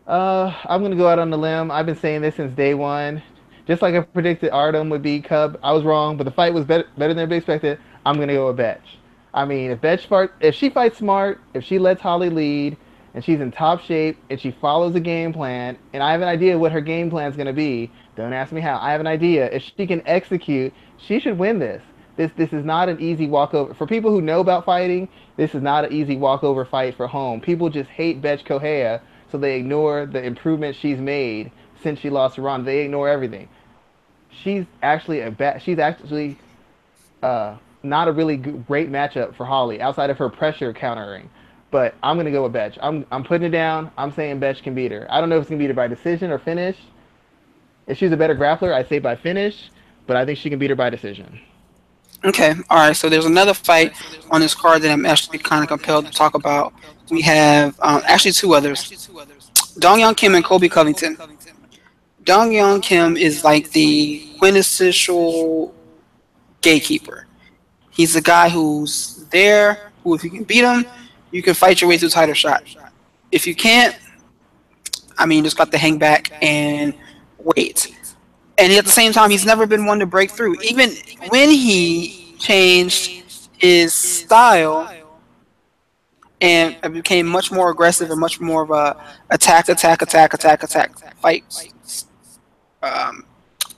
[0.06, 1.70] Uh, I'm gonna go out on the limb.
[1.70, 3.22] I've been saying this since day one.
[3.66, 6.66] Just like I predicted Artem would be Cub, I was wrong, but the fight was
[6.66, 7.78] better better than everybody expected.
[8.04, 8.98] I'm gonna go with Betch.
[9.32, 12.76] I mean, if Betch part, if she fights smart, if she lets Holly lead,
[13.14, 16.28] and she's in top shape, and she follows a game plan, and I have an
[16.28, 17.90] idea what her game plan is gonna be.
[18.16, 18.78] Don't ask me how.
[18.82, 19.50] I have an idea.
[19.50, 21.82] If she can execute, she should win this.
[22.16, 25.08] This this is not an easy walkover for people who know about fighting.
[25.36, 27.40] This is not an easy walkover fight for Holm.
[27.40, 29.00] People just hate Betch Correia,
[29.32, 31.50] so they ignore the improvements she's made
[31.82, 32.66] since she lost to Ronda.
[32.66, 33.48] They ignore everything.
[34.42, 35.62] She's actually a bad.
[35.62, 36.36] she's actually
[37.22, 41.28] uh, not a really great matchup for Holly outside of her pressure countering.
[41.70, 42.78] But I'm gonna go with Betch.
[42.80, 43.90] I'm I'm putting it down.
[43.98, 45.06] I'm saying Betch can beat her.
[45.10, 46.76] I don't know if it's gonna beat her by decision or finish.
[47.86, 49.70] If she's a better grappler, I'd say by finish,
[50.06, 51.40] but I think she can beat her by decision.
[52.24, 52.96] Okay, all right.
[52.96, 53.92] So there's another fight
[54.30, 56.72] on this card that I'm actually kind of compelled to talk about.
[57.10, 59.08] We have um, actually two others:
[59.78, 61.18] Dong Hyun Kim and Colby Covington.
[62.24, 65.74] Dong Hyun Kim is like the quintessential
[66.60, 67.26] gatekeeper.
[67.90, 69.92] He's the guy who's there.
[70.02, 70.84] Who, if you can beat him,
[71.30, 72.64] you can fight your way a title shot.
[73.30, 73.96] If you can't,
[75.16, 76.94] I mean, just got to hang back and
[77.38, 77.94] wait
[78.58, 80.60] and at the same time, he's never been one to break through.
[80.62, 80.90] Even
[81.28, 84.92] when he changed his style
[86.40, 88.96] and became much more aggressive and much more of a
[89.30, 91.44] attack, attack, attack, attack, attack, fight,
[92.84, 93.24] um,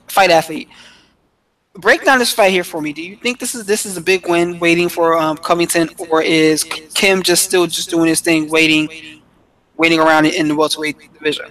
[0.07, 0.69] fight athlete.
[1.75, 2.91] Break down this fight here for me.
[2.91, 6.23] Do you think this is this is a big win, waiting for um, Covington, or
[6.23, 8.89] is Kim just still just doing his thing, waiting,
[9.77, 11.45] waiting around in the welterweight division?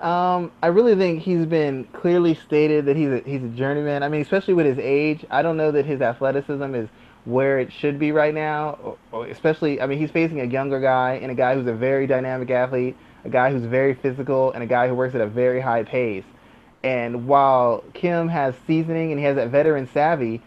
[0.00, 4.02] Um, I really think he's been clearly stated that he's a, he's a journeyman.
[4.02, 6.88] I mean, especially with his age, I don't know that his athleticism is
[7.24, 8.96] where it should be right now.
[9.12, 12.50] Especially, I mean, he's facing a younger guy and a guy who's a very dynamic
[12.50, 15.82] athlete, a guy who's very physical, and a guy who works at a very high
[15.82, 16.24] pace.
[16.82, 20.40] And while Kim has seasoning and he has that veteran savvy,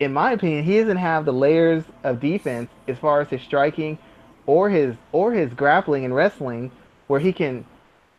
[0.00, 3.98] in my opinion, he doesn't have the layers of defense as far as his striking
[4.46, 6.70] or his or his grappling and wrestling
[7.06, 7.64] where he can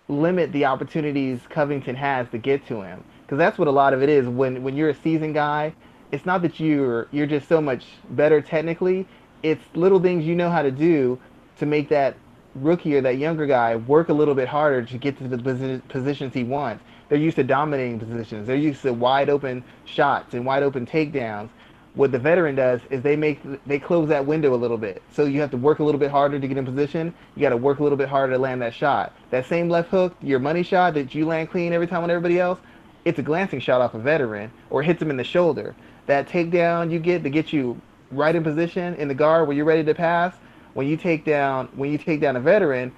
[0.07, 3.03] limit the opportunities Covington has to get to him.
[3.21, 4.27] Because that's what a lot of it is.
[4.27, 5.73] When when you're a seasoned guy,
[6.11, 9.07] it's not that you're you're just so much better technically.
[9.43, 11.19] It's little things you know how to do
[11.57, 12.15] to make that
[12.55, 16.33] rookie or that younger guy work a little bit harder to get to the positions
[16.33, 16.83] he wants.
[17.09, 18.47] They're used to dominating positions.
[18.47, 21.49] They're used to wide open shots and wide open takedowns
[21.95, 25.01] what the veteran does is they make they close that window a little bit.
[25.11, 27.13] So you have to work a little bit harder to get in position.
[27.35, 29.13] You got to work a little bit harder to land that shot.
[29.29, 32.39] That same left hook, your money shot that you land clean every time on everybody
[32.39, 32.59] else,
[33.05, 35.73] it's a glancing shot off a veteran or hits him in the shoulder.
[36.07, 37.79] That takedown you get to get you
[38.11, 40.35] right in position in the guard where you're ready to pass.
[40.75, 42.91] When you take down when you take down a veteran,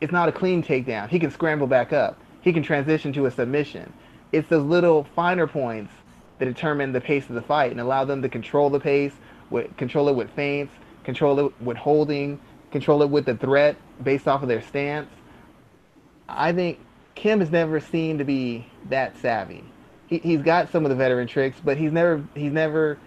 [0.00, 1.08] it's not a clean takedown.
[1.08, 2.16] He can scramble back up.
[2.40, 3.92] He can transition to a submission.
[4.30, 5.92] It's those little finer points
[6.38, 9.12] that determine the pace of the fight and allow them to control the pace,
[9.50, 12.38] with, control it with feints, control it with holding,
[12.70, 15.10] control it with the threat based off of their stance.
[16.28, 16.78] I think
[17.16, 19.64] Kim has never seemed to be that savvy.
[20.06, 22.98] He, he's got some of the veteran tricks, but he's never he's never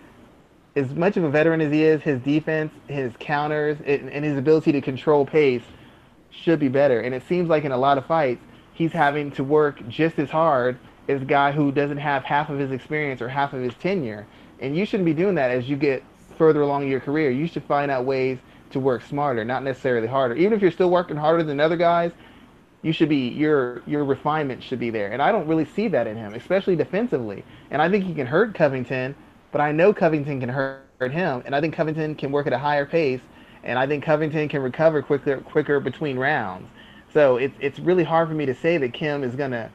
[0.75, 4.71] as much of a veteran as he is, his defense, his counters, and his ability
[4.71, 5.63] to control pace
[6.31, 7.01] should be better.
[7.01, 8.41] And it seems like in a lot of fights,
[8.73, 12.57] he's having to work just as hard as a guy who doesn't have half of
[12.57, 14.25] his experience or half of his tenure.
[14.59, 16.03] And you shouldn't be doing that as you get
[16.37, 17.29] further along in your career.
[17.29, 18.39] You should find out ways
[18.71, 20.35] to work smarter, not necessarily harder.
[20.35, 22.11] Even if you're still working harder than other guys,
[22.81, 25.11] you should be your your refinement should be there.
[25.11, 27.45] And I don't really see that in him, especially defensively.
[27.71, 29.15] And I think he can hurt Covington,
[29.53, 32.57] but I know Covington can hurt him, and I think Covington can work at a
[32.57, 33.21] higher pace,
[33.63, 36.67] and I think Covington can recover quicker quicker between rounds.
[37.13, 39.69] So it's it's really hard for me to say that Kim is gonna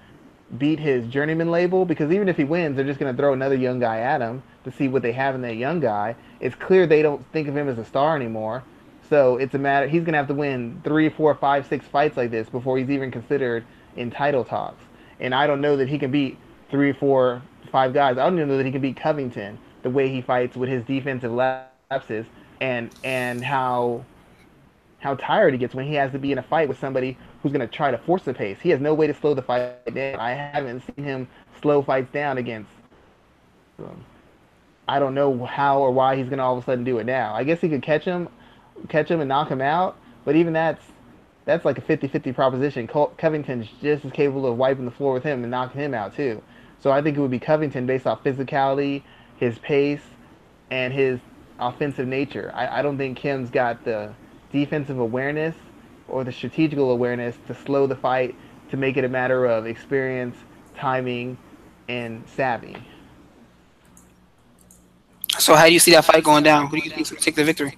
[0.59, 3.79] beat his journeyman label because even if he wins, they're just gonna throw another young
[3.79, 6.17] guy at him to see what they have in that young guy.
[6.41, 8.65] It's clear they don't think of him as a star anymore.
[9.09, 9.87] So it's a matter.
[9.87, 13.13] He's gonna have to win three, four, five, six fights like this before he's even
[13.13, 13.65] considered
[13.95, 14.83] in title talks.
[15.21, 16.37] And I don't know that he can beat
[16.69, 18.19] three, four, five guys.
[18.19, 19.59] I don't even know that he can beat Covington
[19.89, 22.27] the way he fights with his defensive lapses
[22.61, 24.05] and and how
[24.99, 27.53] how tired he gets when he has to be in a fight with somebody who's
[27.53, 28.59] going to try to force the pace.
[28.61, 30.19] He has no way to slow the fight down.
[30.19, 31.29] I haven't seen him
[31.63, 32.71] slow fights down against.
[33.79, 34.05] Um,
[34.89, 37.07] I don't know how or why he's going to all of a sudden do it
[37.07, 37.33] now.
[37.33, 38.29] I guess he could catch him
[38.89, 39.97] catch him and knock him out.
[40.25, 40.83] But even that's
[41.45, 42.87] that's like a 50-50 proposition.
[42.87, 46.43] Covington's just as capable of wiping the floor with him and knocking him out too.
[46.81, 49.03] So I think it would be Covington based off physicality,
[49.39, 50.03] his pace,
[50.71, 51.21] and his
[51.59, 52.53] offensive nature.
[52.55, 54.13] I, I don't think Kim's got the
[54.53, 55.55] defensive awareness
[56.09, 58.35] or the strategical awareness to slow the fight
[58.71, 60.37] to make it a matter of experience,
[60.77, 61.39] timing,
[61.89, 62.77] and savvy.
[65.39, 66.67] So how do you see that fight going down?
[66.67, 67.77] Who do you think will take the victory?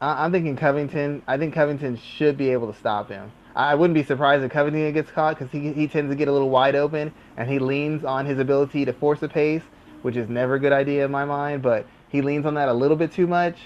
[0.00, 1.22] I, am thinking Covington.
[1.26, 3.32] I think Covington should be able to stop him.
[3.54, 6.32] I wouldn't be surprised if Covington gets caught because he, he tends to get a
[6.32, 9.62] little wide open and he leans on his ability to force a pace,
[10.02, 11.62] which is never a good idea in my mind.
[11.62, 13.56] But he leans on that a little bit too much.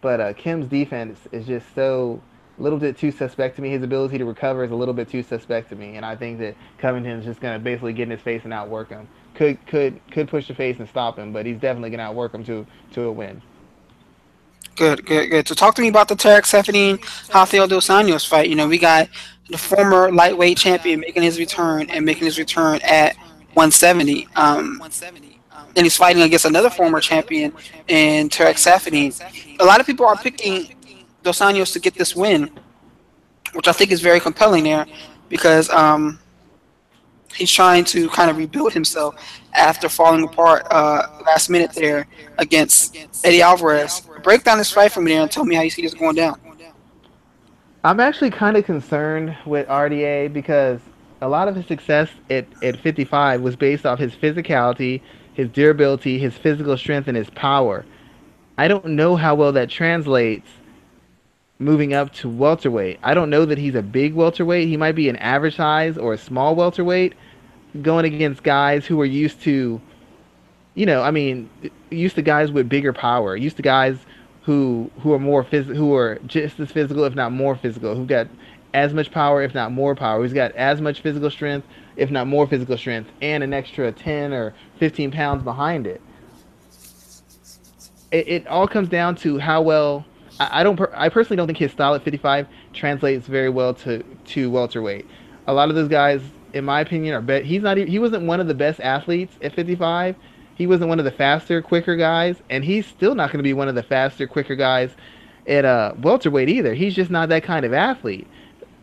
[0.00, 2.22] But uh, Kim's defense is just so
[2.58, 3.70] a little bit too suspect to me.
[3.70, 6.38] His ability to recover is a little bit too suspect to me, and I think
[6.38, 9.08] that Covington is just going to basically get in his face and outwork him.
[9.34, 12.34] Could could could push the face and stop him, but he's definitely going to outwork
[12.34, 13.42] him to to a win.
[14.76, 15.48] Good, good, good.
[15.48, 17.02] So talk to me about the Tarec Saffiedine
[17.34, 18.48] Rafael Dos Anjos fight.
[18.48, 19.08] You know, we got
[19.50, 23.16] the former lightweight champion making his return and making his return at
[23.54, 24.28] 170.
[24.36, 24.80] Um,
[25.76, 27.52] and he's fighting against another former champion
[27.88, 29.14] in Tarec Saffiedine.
[29.60, 30.74] A lot of people are picking
[31.22, 32.50] Dos Anjos to get this win,
[33.52, 34.86] which I think is very compelling there
[35.28, 36.18] because um,
[37.34, 39.14] he's trying to kind of rebuild himself
[39.54, 42.06] after falling apart uh, last minute there
[42.38, 44.02] against Eddie Alvarez.
[44.22, 46.40] Break down this fight me there and tell me how you see this going down.
[47.82, 50.80] I'm actually kind of concerned with RDA because
[51.22, 55.00] a lot of his success at, at 55 was based off his physicality,
[55.40, 57.84] his durability, his physical strength, and his power.
[58.58, 60.48] I don't know how well that translates
[61.58, 62.98] moving up to welterweight.
[63.02, 64.68] I don't know that he's a big welterweight.
[64.68, 67.14] He might be an average size or a small welterweight
[67.82, 69.80] going against guys who are used to
[70.74, 71.50] you know, I mean,
[71.90, 73.98] used to guys with bigger power, used to guys
[74.42, 78.06] who who are more phys- who are just as physical if not more physical, who
[78.06, 78.28] got
[78.72, 80.22] as much power if not more power.
[80.22, 81.66] He's got as much physical strength
[82.00, 86.00] if not more physical strength and an extra 10 or 15 pounds behind it.
[88.10, 90.06] It, it all comes down to how well
[90.40, 90.76] I, I don't.
[90.76, 95.06] Per, I personally don't think his style at 55 translates very well to to welterweight.
[95.46, 96.22] A lot of those guys,
[96.54, 97.44] in my opinion, are bet.
[97.44, 97.76] He's not.
[97.76, 100.16] He wasn't one of the best athletes at 55.
[100.56, 103.52] He wasn't one of the faster, quicker guys, and he's still not going to be
[103.52, 104.90] one of the faster, quicker guys
[105.46, 106.74] at uh, welterweight either.
[106.74, 108.26] He's just not that kind of athlete.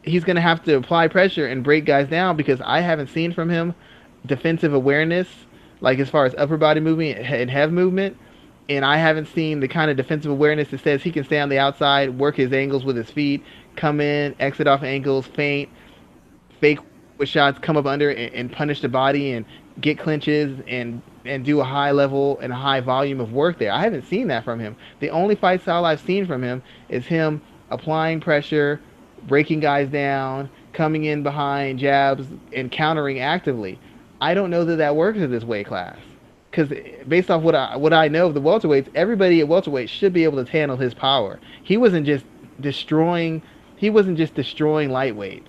[0.08, 3.34] He's going to have to apply pressure and break guys down because I haven't seen
[3.34, 3.76] from him
[4.26, 5.28] defensive awareness,
[5.82, 8.18] like as far as upper body movement and head movement
[8.70, 11.50] and I haven't seen the kind of defensive awareness that says he can stay on
[11.50, 13.44] the outside, work his angles with his feet,
[13.76, 15.70] come in, exit off angles, feint,
[16.60, 16.80] fake
[17.18, 19.46] with shots, come up under and, and punish the body and
[19.80, 23.72] get clinches and and do a high level and a high volume of work there.
[23.72, 24.76] I haven't seen that from him.
[25.00, 28.80] The only fight style I've seen from him is him applying pressure,
[29.24, 33.80] breaking guys down, coming in behind jabs and countering actively.
[34.22, 35.98] I don't know that that works in this weight class
[36.52, 36.70] because
[37.08, 40.24] based off what I what I know of the welterweights, everybody at welterweight should be
[40.24, 41.40] able to handle his power.
[41.64, 42.26] He wasn't just
[42.60, 43.42] destroying.
[43.76, 45.48] He wasn't just destroying lightweights,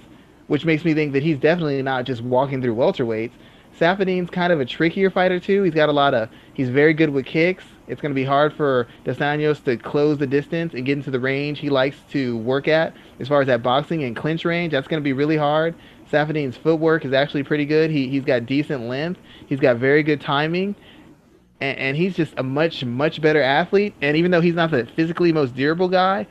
[0.49, 3.33] which makes me think that he's definitely not just walking through welterweights.
[3.79, 5.62] Saffiedine's kind of a trickier fighter too.
[5.62, 6.29] He's got a lot of.
[6.53, 7.64] He's very good with kicks.
[7.89, 11.11] It's going to be hard for Dos Anjos to close the distance and get into
[11.11, 12.95] the range he likes to work at.
[13.18, 15.74] As far as that boxing and clinch range, that's going to be really hard.
[16.11, 17.91] Saffiedine's footwork is actually pretty good.
[17.91, 19.20] He he's got decent length.
[19.47, 20.74] He's got very good timing
[21.61, 23.95] and, and he's just a much much better athlete.
[24.01, 26.26] And even though he's not the physically most durable guy,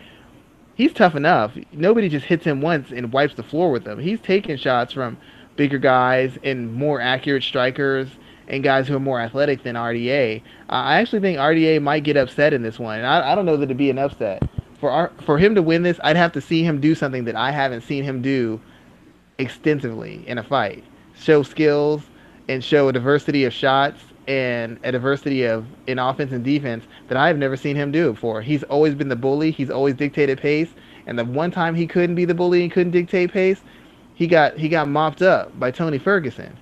[0.76, 1.58] he's tough enough.
[1.72, 4.00] Nobody just hits him once and wipes the floor with him.
[4.00, 5.18] He's taking shots from
[5.56, 8.10] bigger guys and more accurate strikers
[8.48, 10.42] and guys who are more athletic than RDA.
[10.70, 12.98] I actually think RDA might get upset in this one.
[12.98, 14.44] And I, I don't know that it'd be an upset.
[14.80, 17.36] For our, for him to win this, I'd have to see him do something that
[17.36, 18.62] I haven't seen him do
[19.38, 20.84] extensively in a fight.
[21.16, 22.04] Show skills
[22.48, 27.18] and show a diversity of shots and a diversity of in offense and defense that
[27.18, 28.42] I've never seen him do before.
[28.42, 29.52] He's always been the bully.
[29.52, 30.70] He's always dictated pace.
[31.06, 33.62] And the one time he couldn't be the bully and couldn't dictate pace,
[34.14, 36.58] he got he got mopped up by Tony Ferguson.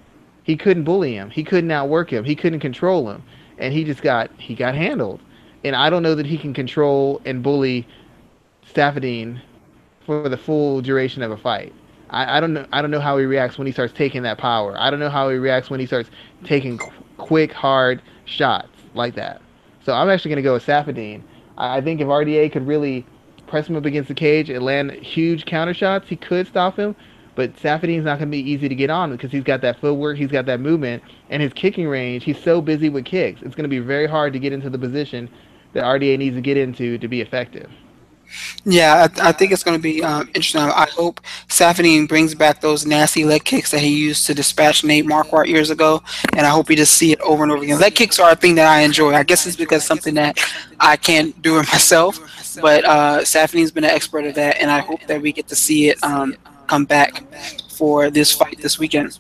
[0.46, 1.32] He couldn't bully him.
[1.32, 2.24] He couldn't outwork him.
[2.24, 3.24] He couldn't control him,
[3.58, 5.20] and he just got he got handled.
[5.64, 7.88] And I don't know that he can control and bully
[8.74, 9.42] Saffiedine
[10.06, 11.74] for the full duration of a fight.
[12.12, 12.68] I, I don't know.
[12.72, 14.76] I don't know how he reacts when he starts taking that power.
[14.78, 16.12] I don't know how he reacts when he starts
[16.44, 19.42] taking qu- quick, hard shots like that.
[19.84, 21.24] So I'm actually going to go with Saffiedine.
[21.58, 23.04] I, I think if RDA could really
[23.48, 26.96] press him up against the cage and land huge counter shots, he could stop him.
[27.36, 30.18] But Saffiedine's not going to be easy to get on because he's got that footwork,
[30.18, 32.24] he's got that movement, and his kicking range.
[32.24, 33.42] He's so busy with kicks.
[33.42, 35.30] It's going to be very hard to get into the position
[35.74, 37.70] that RDA needs to get into to be effective.
[38.64, 40.62] Yeah, I, I think it's going to be um, interesting.
[40.62, 45.06] I hope Saffiedine brings back those nasty leg kicks that he used to dispatch Nate
[45.06, 46.02] Marquardt years ago,
[46.34, 47.80] and I hope we just see it over and over again.
[47.80, 49.14] Leg kicks are a thing that I enjoy.
[49.14, 50.40] I guess it's because something that
[50.80, 52.18] I can't do it myself,
[52.62, 55.56] but uh, Saffiedine's been an expert at that, and I hope that we get to
[55.56, 56.36] see it um,
[56.66, 57.24] come back
[57.72, 59.18] for this fight this weekend.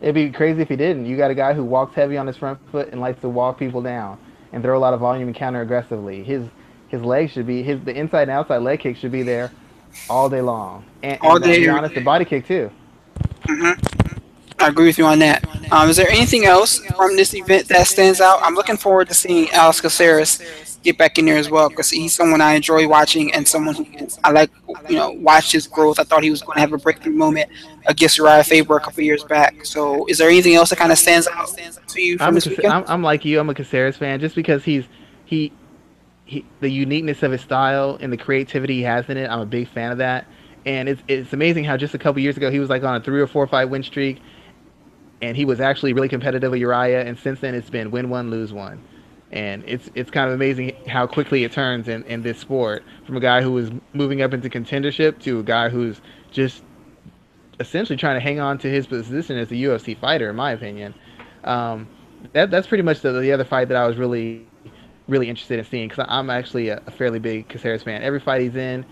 [0.00, 1.06] It'd be crazy if he didn't.
[1.06, 3.58] You got a guy who walks heavy on his front foot and likes to walk
[3.58, 4.18] people down
[4.52, 6.22] and throw a lot of volume and counter aggressively.
[6.24, 6.44] His
[6.88, 9.50] his legs should be his the inside and outside leg kick should be there
[10.08, 10.84] all day long.
[11.02, 11.58] And, All and to day.
[11.60, 12.70] be honest, the body kick too.
[13.46, 13.78] Mhm.
[14.58, 15.44] I agree with you on that.
[15.72, 18.40] Um, is there anything else from this event that stands out?
[18.42, 22.14] I'm looking forward to seeing Alex Caceres get back in there as well because he's
[22.14, 23.86] someone I enjoy watching and someone who
[24.24, 24.50] I like,
[24.88, 25.98] you know, watch his growth.
[25.98, 27.50] I thought he was going to have a breakthrough moment
[27.86, 29.64] against Uriah Faber a couple years back.
[29.64, 31.50] So, is there anything else that kind of stands out
[31.88, 32.72] to you from I'm, a, this Cac- weekend?
[32.72, 33.38] I'm, I'm like you.
[33.40, 34.84] I'm a Caceres fan just because he's
[35.26, 35.52] he,
[36.24, 39.28] he the uniqueness of his style and the creativity he has in it.
[39.28, 40.26] I'm a big fan of that.
[40.66, 43.00] And it's it's amazing how just a couple years ago he was like on a
[43.00, 44.20] three or four fight win streak,
[45.22, 47.04] and he was actually really competitive with Uriah.
[47.04, 48.82] And since then it's been win one lose one,
[49.32, 53.16] and it's it's kind of amazing how quickly it turns in in this sport from
[53.16, 56.00] a guy who is moving up into contendership to a guy who's
[56.30, 56.62] just
[57.60, 60.94] essentially trying to hang on to his position as a UFC fighter, in my opinion.
[61.44, 61.88] Um,
[62.32, 64.46] that that's pretty much the, the other fight that I was really
[65.08, 68.02] really interested in seeing because I'm actually a, a fairly big Caceres fan.
[68.02, 68.84] Every fight he's in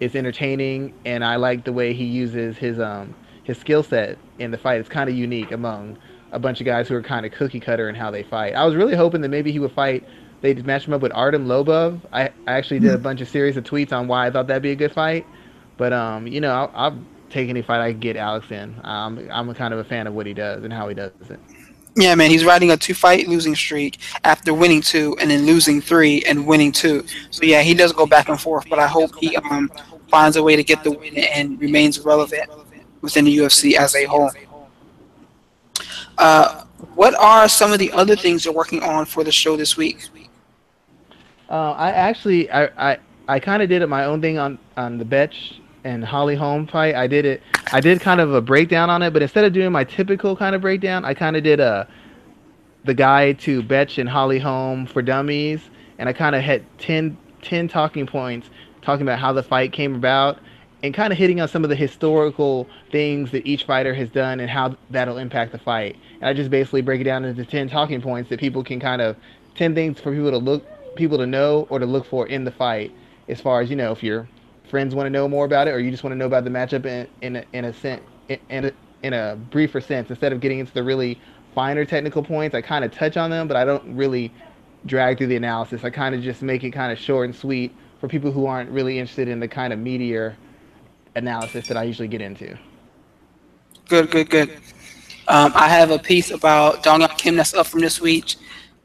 [0.00, 4.50] is entertaining, and I like the way he uses his um his skill set in
[4.52, 4.80] the fight.
[4.80, 5.98] It's kind of unique among
[6.32, 8.54] a bunch of guys who are kind of cookie cutter in how they fight.
[8.54, 10.04] I was really hoping that maybe he would fight.
[10.40, 12.00] They'd match him up with Artem Lobov.
[12.12, 14.62] I, I actually did a bunch of series of tweets on why I thought that'd
[14.62, 15.24] be a good fight,
[15.76, 16.98] but um you know I'll, I'll
[17.30, 18.74] take any fight I can get Alex in.
[18.84, 21.12] Um, I'm a kind of a fan of what he does and how he does
[21.30, 21.40] it.
[21.94, 26.22] Yeah, man, he's riding a two-fight losing streak after winning two and then losing three
[26.22, 27.04] and winning two.
[27.30, 29.70] So yeah, he does go back and forth, but I hope he um
[30.08, 32.50] finds a way to get the win and remains relevant
[33.00, 34.30] within the UFC as a whole.
[36.18, 39.76] Uh, what are some of the other things you're working on for the show this
[39.76, 40.08] week?
[41.48, 42.98] Uh, I actually, I, I,
[43.28, 46.66] I kind of did it my own thing on on the Betch and Holly Holm
[46.66, 46.94] fight.
[46.94, 47.42] I did it.
[47.72, 50.54] I did kind of a breakdown on it, but instead of doing my typical kind
[50.54, 51.86] of breakdown, I kind of did a
[52.84, 55.60] the guide to Betch and Holly Holm for dummies,
[55.98, 58.50] and I kind of had 10, 10 talking points
[58.80, 60.38] talking about how the fight came about
[60.82, 64.40] and kind of hitting on some of the historical things that each fighter has done
[64.40, 65.96] and how that'll impact the fight.
[66.20, 69.00] And I just basically break it down into 10 talking points that people can kind
[69.00, 69.16] of
[69.54, 72.50] 10 things for people to look people to know or to look for in the
[72.50, 72.94] fight
[73.28, 74.28] as far as you know if your
[74.64, 76.50] friends want to know more about it or you just want to know about the
[76.50, 78.72] matchup in in a, in a sense in, a,
[79.02, 81.20] in a briefer sense instead of getting into the really
[81.54, 84.34] finer technical points I kind of touch on them but I don't really
[84.84, 87.78] drag through the analysis I kind of just make it kind of short and sweet
[87.98, 90.41] for people who aren't really interested in the kind of meteor
[91.14, 92.56] analysis that I usually get into.
[93.88, 94.50] Good, good, good.
[95.28, 98.36] Um, I have a piece about Dong Kim that's up from this week.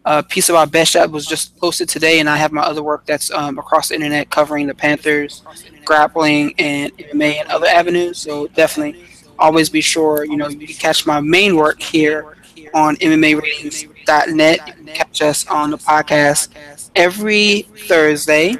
[0.06, 3.06] A piece about Best Shot was just posted today, and I have my other work
[3.06, 5.44] that's um, across the internet covering the Panthers,
[5.84, 8.18] grappling, and MMA and other avenues.
[8.18, 9.04] So definitely,
[9.38, 12.38] always be sure you know you can catch my main work here
[12.74, 14.88] on MMAratings.net.
[14.88, 18.54] Catch us on the podcast every Thursday.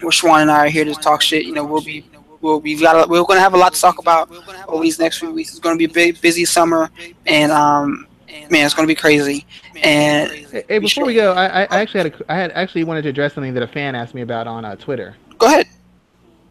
[0.00, 1.44] Where Schwan and I are here to talk shit.
[1.44, 2.04] You know, we'll be
[2.42, 4.30] we'll we've got a, we're going to have a lot to talk about
[4.68, 5.50] over these next few weeks.
[5.50, 6.90] It's going to be a big busy summer,
[7.26, 8.06] and um
[8.50, 9.46] man, it's going to be crazy.
[9.82, 12.84] And Hey, hey, before we go, I, I I actually had a, I had actually
[12.84, 15.16] wanted to address something that a fan asked me about on uh, Twitter.
[15.38, 15.66] go ahead.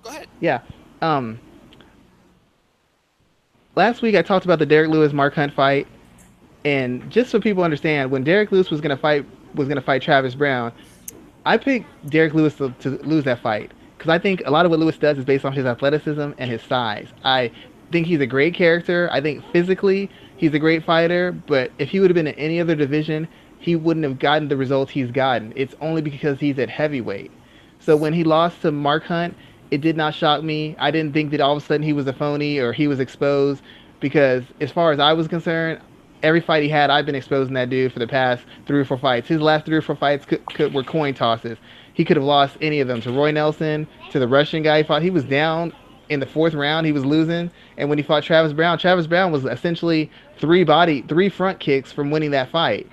[0.04, 0.28] Go ahead.
[0.40, 0.62] Yeah.
[1.02, 1.40] Um.
[3.76, 5.88] Last week I talked about the Derrick Lewis Mark Hunt fight,
[6.66, 9.26] and just so people understand, when Derrick Lewis was gonna fight
[9.56, 10.74] was gonna fight Travis Browne,
[11.46, 13.72] I picked Derrick Lewis to, to lose that fight
[14.02, 16.50] because I think a lot of what Lewis does is based on his athleticism and
[16.50, 17.08] his size.
[17.24, 17.52] I
[17.92, 19.08] think he's a great character.
[19.12, 22.60] I think physically he's a great fighter, but if he would have been in any
[22.60, 23.28] other division,
[23.60, 25.54] he wouldn't have gotten the results he's gotten.
[25.56, 27.30] It's only because he's at heavyweight.
[27.78, 29.38] So when he lost to Mark Hunt,
[29.70, 30.76] it did not shock me.
[30.80, 33.00] I didn't think that all of a sudden he was a phony or he was
[33.00, 33.62] exposed
[34.00, 35.80] because as far as I was concerned,
[36.24, 38.98] every fight he had, I've been exposing that dude for the past three or four
[38.98, 39.28] fights.
[39.28, 41.60] His last three or four fights could, could, were coin tosses.
[41.94, 44.84] He could have lost any of them to Roy Nelson, to the Russian guy he
[44.84, 45.02] fought.
[45.02, 45.74] He was down
[46.10, 46.86] in the fourth round.
[46.86, 51.02] He was losing, and when he fought Travis Browne, Travis Browne was essentially three body,
[51.04, 52.88] three front kicks from winning that fight.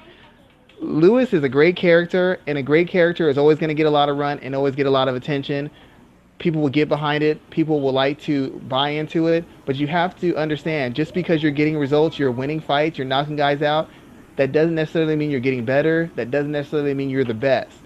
[0.80, 3.90] Lewis is a great character, and a great character is always going to get a
[3.90, 5.70] lot of run and always get a lot of attention.
[6.38, 7.50] People will get behind it.
[7.50, 9.44] People will like to buy into it.
[9.66, 13.34] But you have to understand, just because you're getting results, you're winning fights, you're knocking
[13.34, 13.88] guys out,
[14.36, 16.12] that doesn't necessarily mean you're getting better.
[16.14, 17.76] That doesn't necessarily mean you're the best.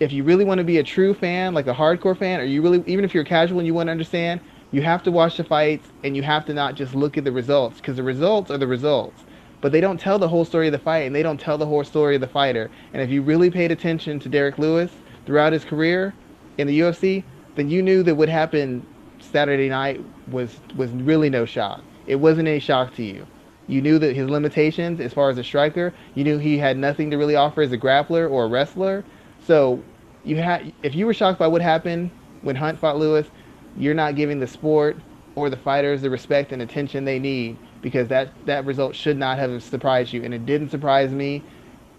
[0.00, 2.62] If you really want to be a true fan, like a hardcore fan, or you
[2.62, 4.40] really, even if you're casual and you want to understand,
[4.72, 7.32] you have to watch the fights and you have to not just look at the
[7.32, 9.24] results because the results are the results
[9.60, 11.66] but they don't tell the whole story of the fight and they don't tell the
[11.66, 12.70] whole story of the fighter.
[12.92, 14.92] And if you really paid attention to Derrick Lewis
[15.24, 16.14] throughout his career
[16.58, 17.24] in the UFC,
[17.56, 18.86] then you knew that what happened
[19.18, 21.82] Saturday night was was really no shock.
[22.06, 23.26] It wasn't any shock to you.
[23.66, 27.10] You knew that his limitations as far as a striker, you knew he had nothing
[27.10, 29.04] to really offer as a grappler or a wrestler.
[29.46, 29.82] So
[30.24, 32.10] you had if you were shocked by what happened
[32.42, 33.28] when Hunt fought Lewis,
[33.76, 34.96] you're not giving the sport
[35.36, 39.38] or the fighters the respect and attention they need because that that result should not
[39.38, 41.44] have surprised you and it didn't surprise me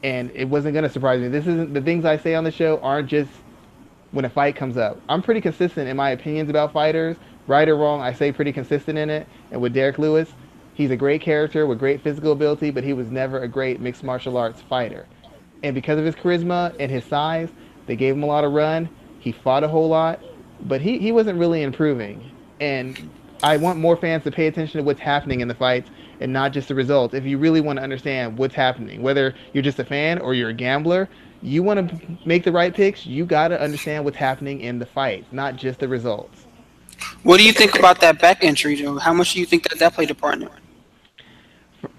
[0.04, 1.30] and it wasn't going to surprise me.
[1.30, 3.32] This isn't the things I say on the show aren't just
[4.12, 5.00] when a fight comes up.
[5.08, 7.16] I'm pretty consistent in my opinions about fighters,
[7.48, 8.02] right or wrong.
[8.02, 9.28] I say pretty consistent in it.
[9.52, 10.34] And with Derrick Lewis,
[10.74, 14.04] he's a great character with great physical ability, but he was never a great mixed
[14.04, 15.08] martial arts fighter.
[15.64, 17.50] And because of his charisma and his size,
[17.88, 18.90] they gave him a lot of run.
[19.20, 20.22] He fought a whole lot,
[20.62, 22.32] but he, he wasn't really improving.
[22.60, 23.10] And
[23.44, 25.90] I want more fans to pay attention to what's happening in the fights
[26.20, 27.14] and not just the results.
[27.14, 30.50] If you really want to understand what's happening, whether you're just a fan or you're
[30.50, 31.08] a gambler,
[31.42, 34.86] you want to make the right picks, you got to understand what's happening in the
[34.86, 36.48] fights, not just the results.
[37.24, 38.98] What do you think about that back injury, Joe?
[38.98, 40.52] How much do you think that that played a part in it?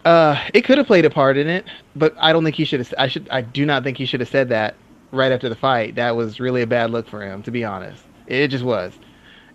[0.04, 1.64] Uh, it could have played a part in it,
[1.96, 2.94] but I don't think he should have.
[2.98, 3.28] I should.
[3.30, 4.74] I do not think he should have said that
[5.12, 5.94] right after the fight.
[5.96, 8.02] That was really a bad look for him, to be honest.
[8.26, 8.92] It just was.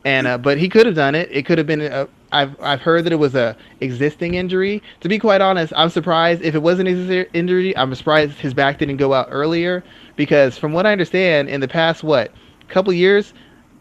[0.06, 1.30] And uh, but he could have done it.
[1.32, 1.82] It could have been.
[1.82, 4.82] A, I've I've heard that it was a existing injury.
[5.02, 7.76] To be quite honest, I'm surprised if it was an injury.
[7.78, 9.84] I'm surprised his back didn't go out earlier
[10.16, 12.32] because from what I understand, in the past what
[12.68, 13.34] couple years,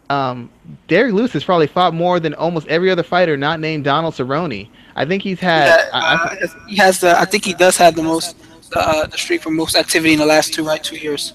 [0.09, 0.49] um,
[0.87, 4.67] Derrick Lewis has probably fought more than almost every other fighter not named Donald Cerrone.
[4.95, 5.67] I think he's had.
[5.67, 7.17] Yeah, I, uh, he has the.
[7.17, 8.35] I think he does have the most
[8.75, 11.33] uh, the streak for most activity in the last two right two years.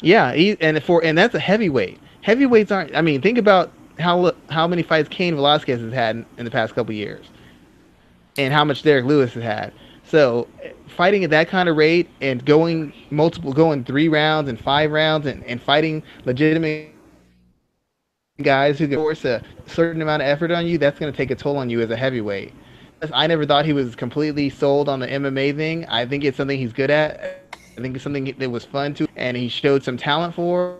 [0.00, 2.00] yeah, he, and for and that's a heavyweight.
[2.22, 2.94] Heavyweights aren't.
[2.94, 6.50] I mean, think about how how many fights Cain Velasquez has had in, in the
[6.50, 7.26] past couple years,
[8.38, 9.72] and how much Derrick Lewis has had.
[10.04, 10.48] So
[10.86, 15.26] fighting at that kind of rate and going multiple, going three rounds and five rounds
[15.26, 16.93] and, and fighting legitimate
[18.42, 21.30] guys who can force a certain amount of effort on you, that's going to take
[21.30, 22.52] a toll on you as a heavyweight.
[23.12, 25.84] I never thought he was completely sold on the MMA thing.
[25.86, 27.56] I think it's something he's good at.
[27.76, 30.78] I think it's something that was fun to, and he showed some talent for.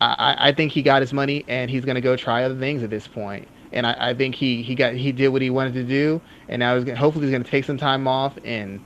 [0.00, 2.82] I, I think he got his money, and he's going to go try other things
[2.82, 3.48] at this point.
[3.72, 6.60] And I, I think he, he got he did what he wanted to do, and
[6.60, 8.80] now he's gonna, hopefully he's going to take some time off and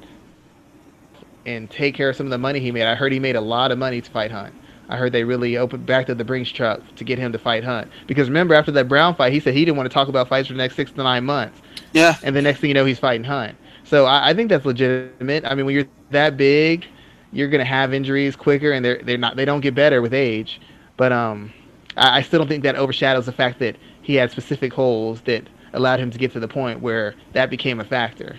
[1.45, 2.85] and take care of some of the money he made.
[2.85, 4.55] I heard he made a lot of money to fight Hunt.
[4.93, 7.65] I heard they really opened back to the Brinks truck to get him to fight
[7.65, 7.91] Hunt.
[8.07, 10.49] Because remember, after that Browne fight, he said he didn't want to talk about fights
[10.49, 11.63] for the next six to nine months.
[11.93, 12.17] Yeah.
[12.23, 13.57] And the next thing you know, he's fighting Hunt.
[13.85, 15.45] So I, I think that's legitimate.
[15.47, 16.87] I mean, when you're that big,
[17.33, 20.61] you're gonna have injuries quicker, and they're they're not they don't get better with age.
[20.97, 21.53] But um,
[21.97, 25.49] I, I still don't think that overshadows the fact that he had specific holes that
[25.73, 28.37] allowed him to get to the point where that became a factor.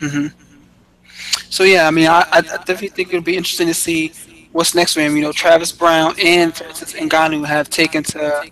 [0.00, 0.26] hmm
[1.48, 4.12] So yeah, I mean, I, I definitely think it'll be interesting to see
[4.54, 5.16] what's next for him.
[5.16, 8.50] You know, Travis Browne and Francis Ngannou have taken to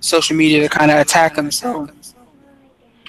[0.00, 1.50] social media to kind of attack him.
[1.50, 1.88] So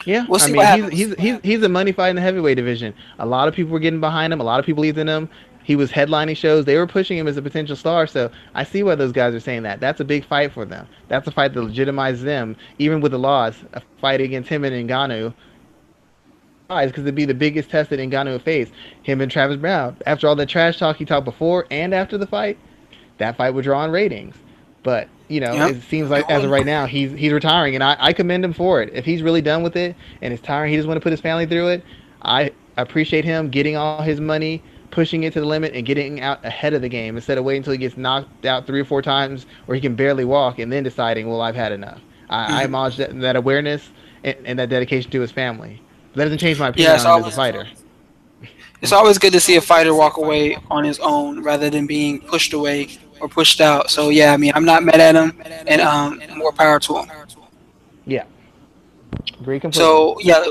[0.05, 2.93] Yeah, We'll I mean, he's, he's he's he's a money fight in the heavyweight division.
[3.19, 4.39] A lot of people were getting behind him.
[4.39, 5.29] A lot of people believed in him.
[5.63, 6.63] He was headlining shows.
[6.63, 8.07] They were pushing him as a potential star.
[8.07, 9.81] So I see why those guys are saying that.
[9.81, 10.87] That's a big fight for them.
[11.09, 13.55] That's a fight that legitimizes them, even with the loss.
[13.73, 15.33] A fight against him and Ngannou.
[16.67, 18.71] Because it'd be the biggest test that Ngannou would face.
[19.01, 19.97] Him and Travis Browne.
[20.05, 22.57] After all the trash talk he talked before and after the fight,
[23.17, 24.35] that fight would draw in ratings.
[24.83, 25.69] But you know, Yep.
[25.69, 28.53] it seems like as of right now, he's he's retiring, and I, I commend him
[28.53, 28.89] for it.
[28.93, 31.21] If he's really done with it and it's tiring, he doesn't want to put his
[31.21, 31.83] family through it.
[32.21, 36.43] I appreciate him getting all his money, pushing it to the limit, and getting out
[36.45, 39.01] ahead of the game instead of waiting until he gets knocked out three or four
[39.01, 42.01] times or he can barely walk and then deciding, well, I've had enough.
[42.29, 42.65] I, I Mhm.
[42.65, 43.91] acknowledge that, that awareness
[44.23, 45.81] and, and that dedication to his family.
[46.17, 47.67] That doesn't change my opinion Yeah, it's on always- as a fighter.
[48.81, 52.19] It's always good to see a fighter walk away on his own rather than being
[52.21, 52.89] pushed away
[53.19, 53.89] or pushed out.
[53.89, 57.07] So yeah, I mean, I'm not mad at him, and um, more power to him.
[58.05, 58.25] Yeah.
[59.71, 60.43] So yeah,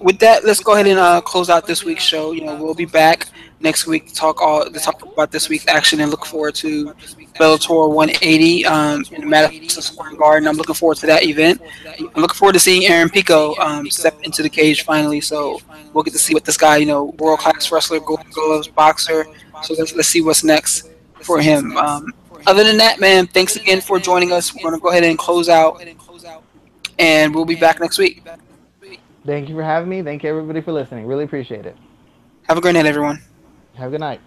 [0.00, 2.32] with that, let's go ahead and uh, close out this week's show.
[2.32, 3.28] You know, we'll be back
[3.60, 6.94] next week to talk all to talk about this week's action and look forward to
[7.38, 10.48] Bellator 180 um, in the Madison Square Garden.
[10.48, 11.60] I'm looking forward to that event.
[11.98, 15.20] I'm looking forward to seeing Aaron Pico um, step into the cage finally.
[15.20, 15.60] So
[15.92, 19.26] we'll get to see what this guy, you know, world class wrestler, Golden Gloves boxer.
[19.62, 20.90] So let's let's see what's next
[21.22, 21.76] for him.
[21.76, 22.12] Um,
[22.46, 24.54] other than that, man, thanks again for joining us.
[24.54, 25.82] We're gonna go ahead and close out,
[26.98, 28.22] and we'll be back next week.
[29.26, 30.02] Thank you for having me.
[30.02, 31.06] Thank you everybody for listening.
[31.06, 31.76] Really appreciate it.
[32.42, 33.22] Have a great night, everyone.
[33.74, 34.20] Have a good night.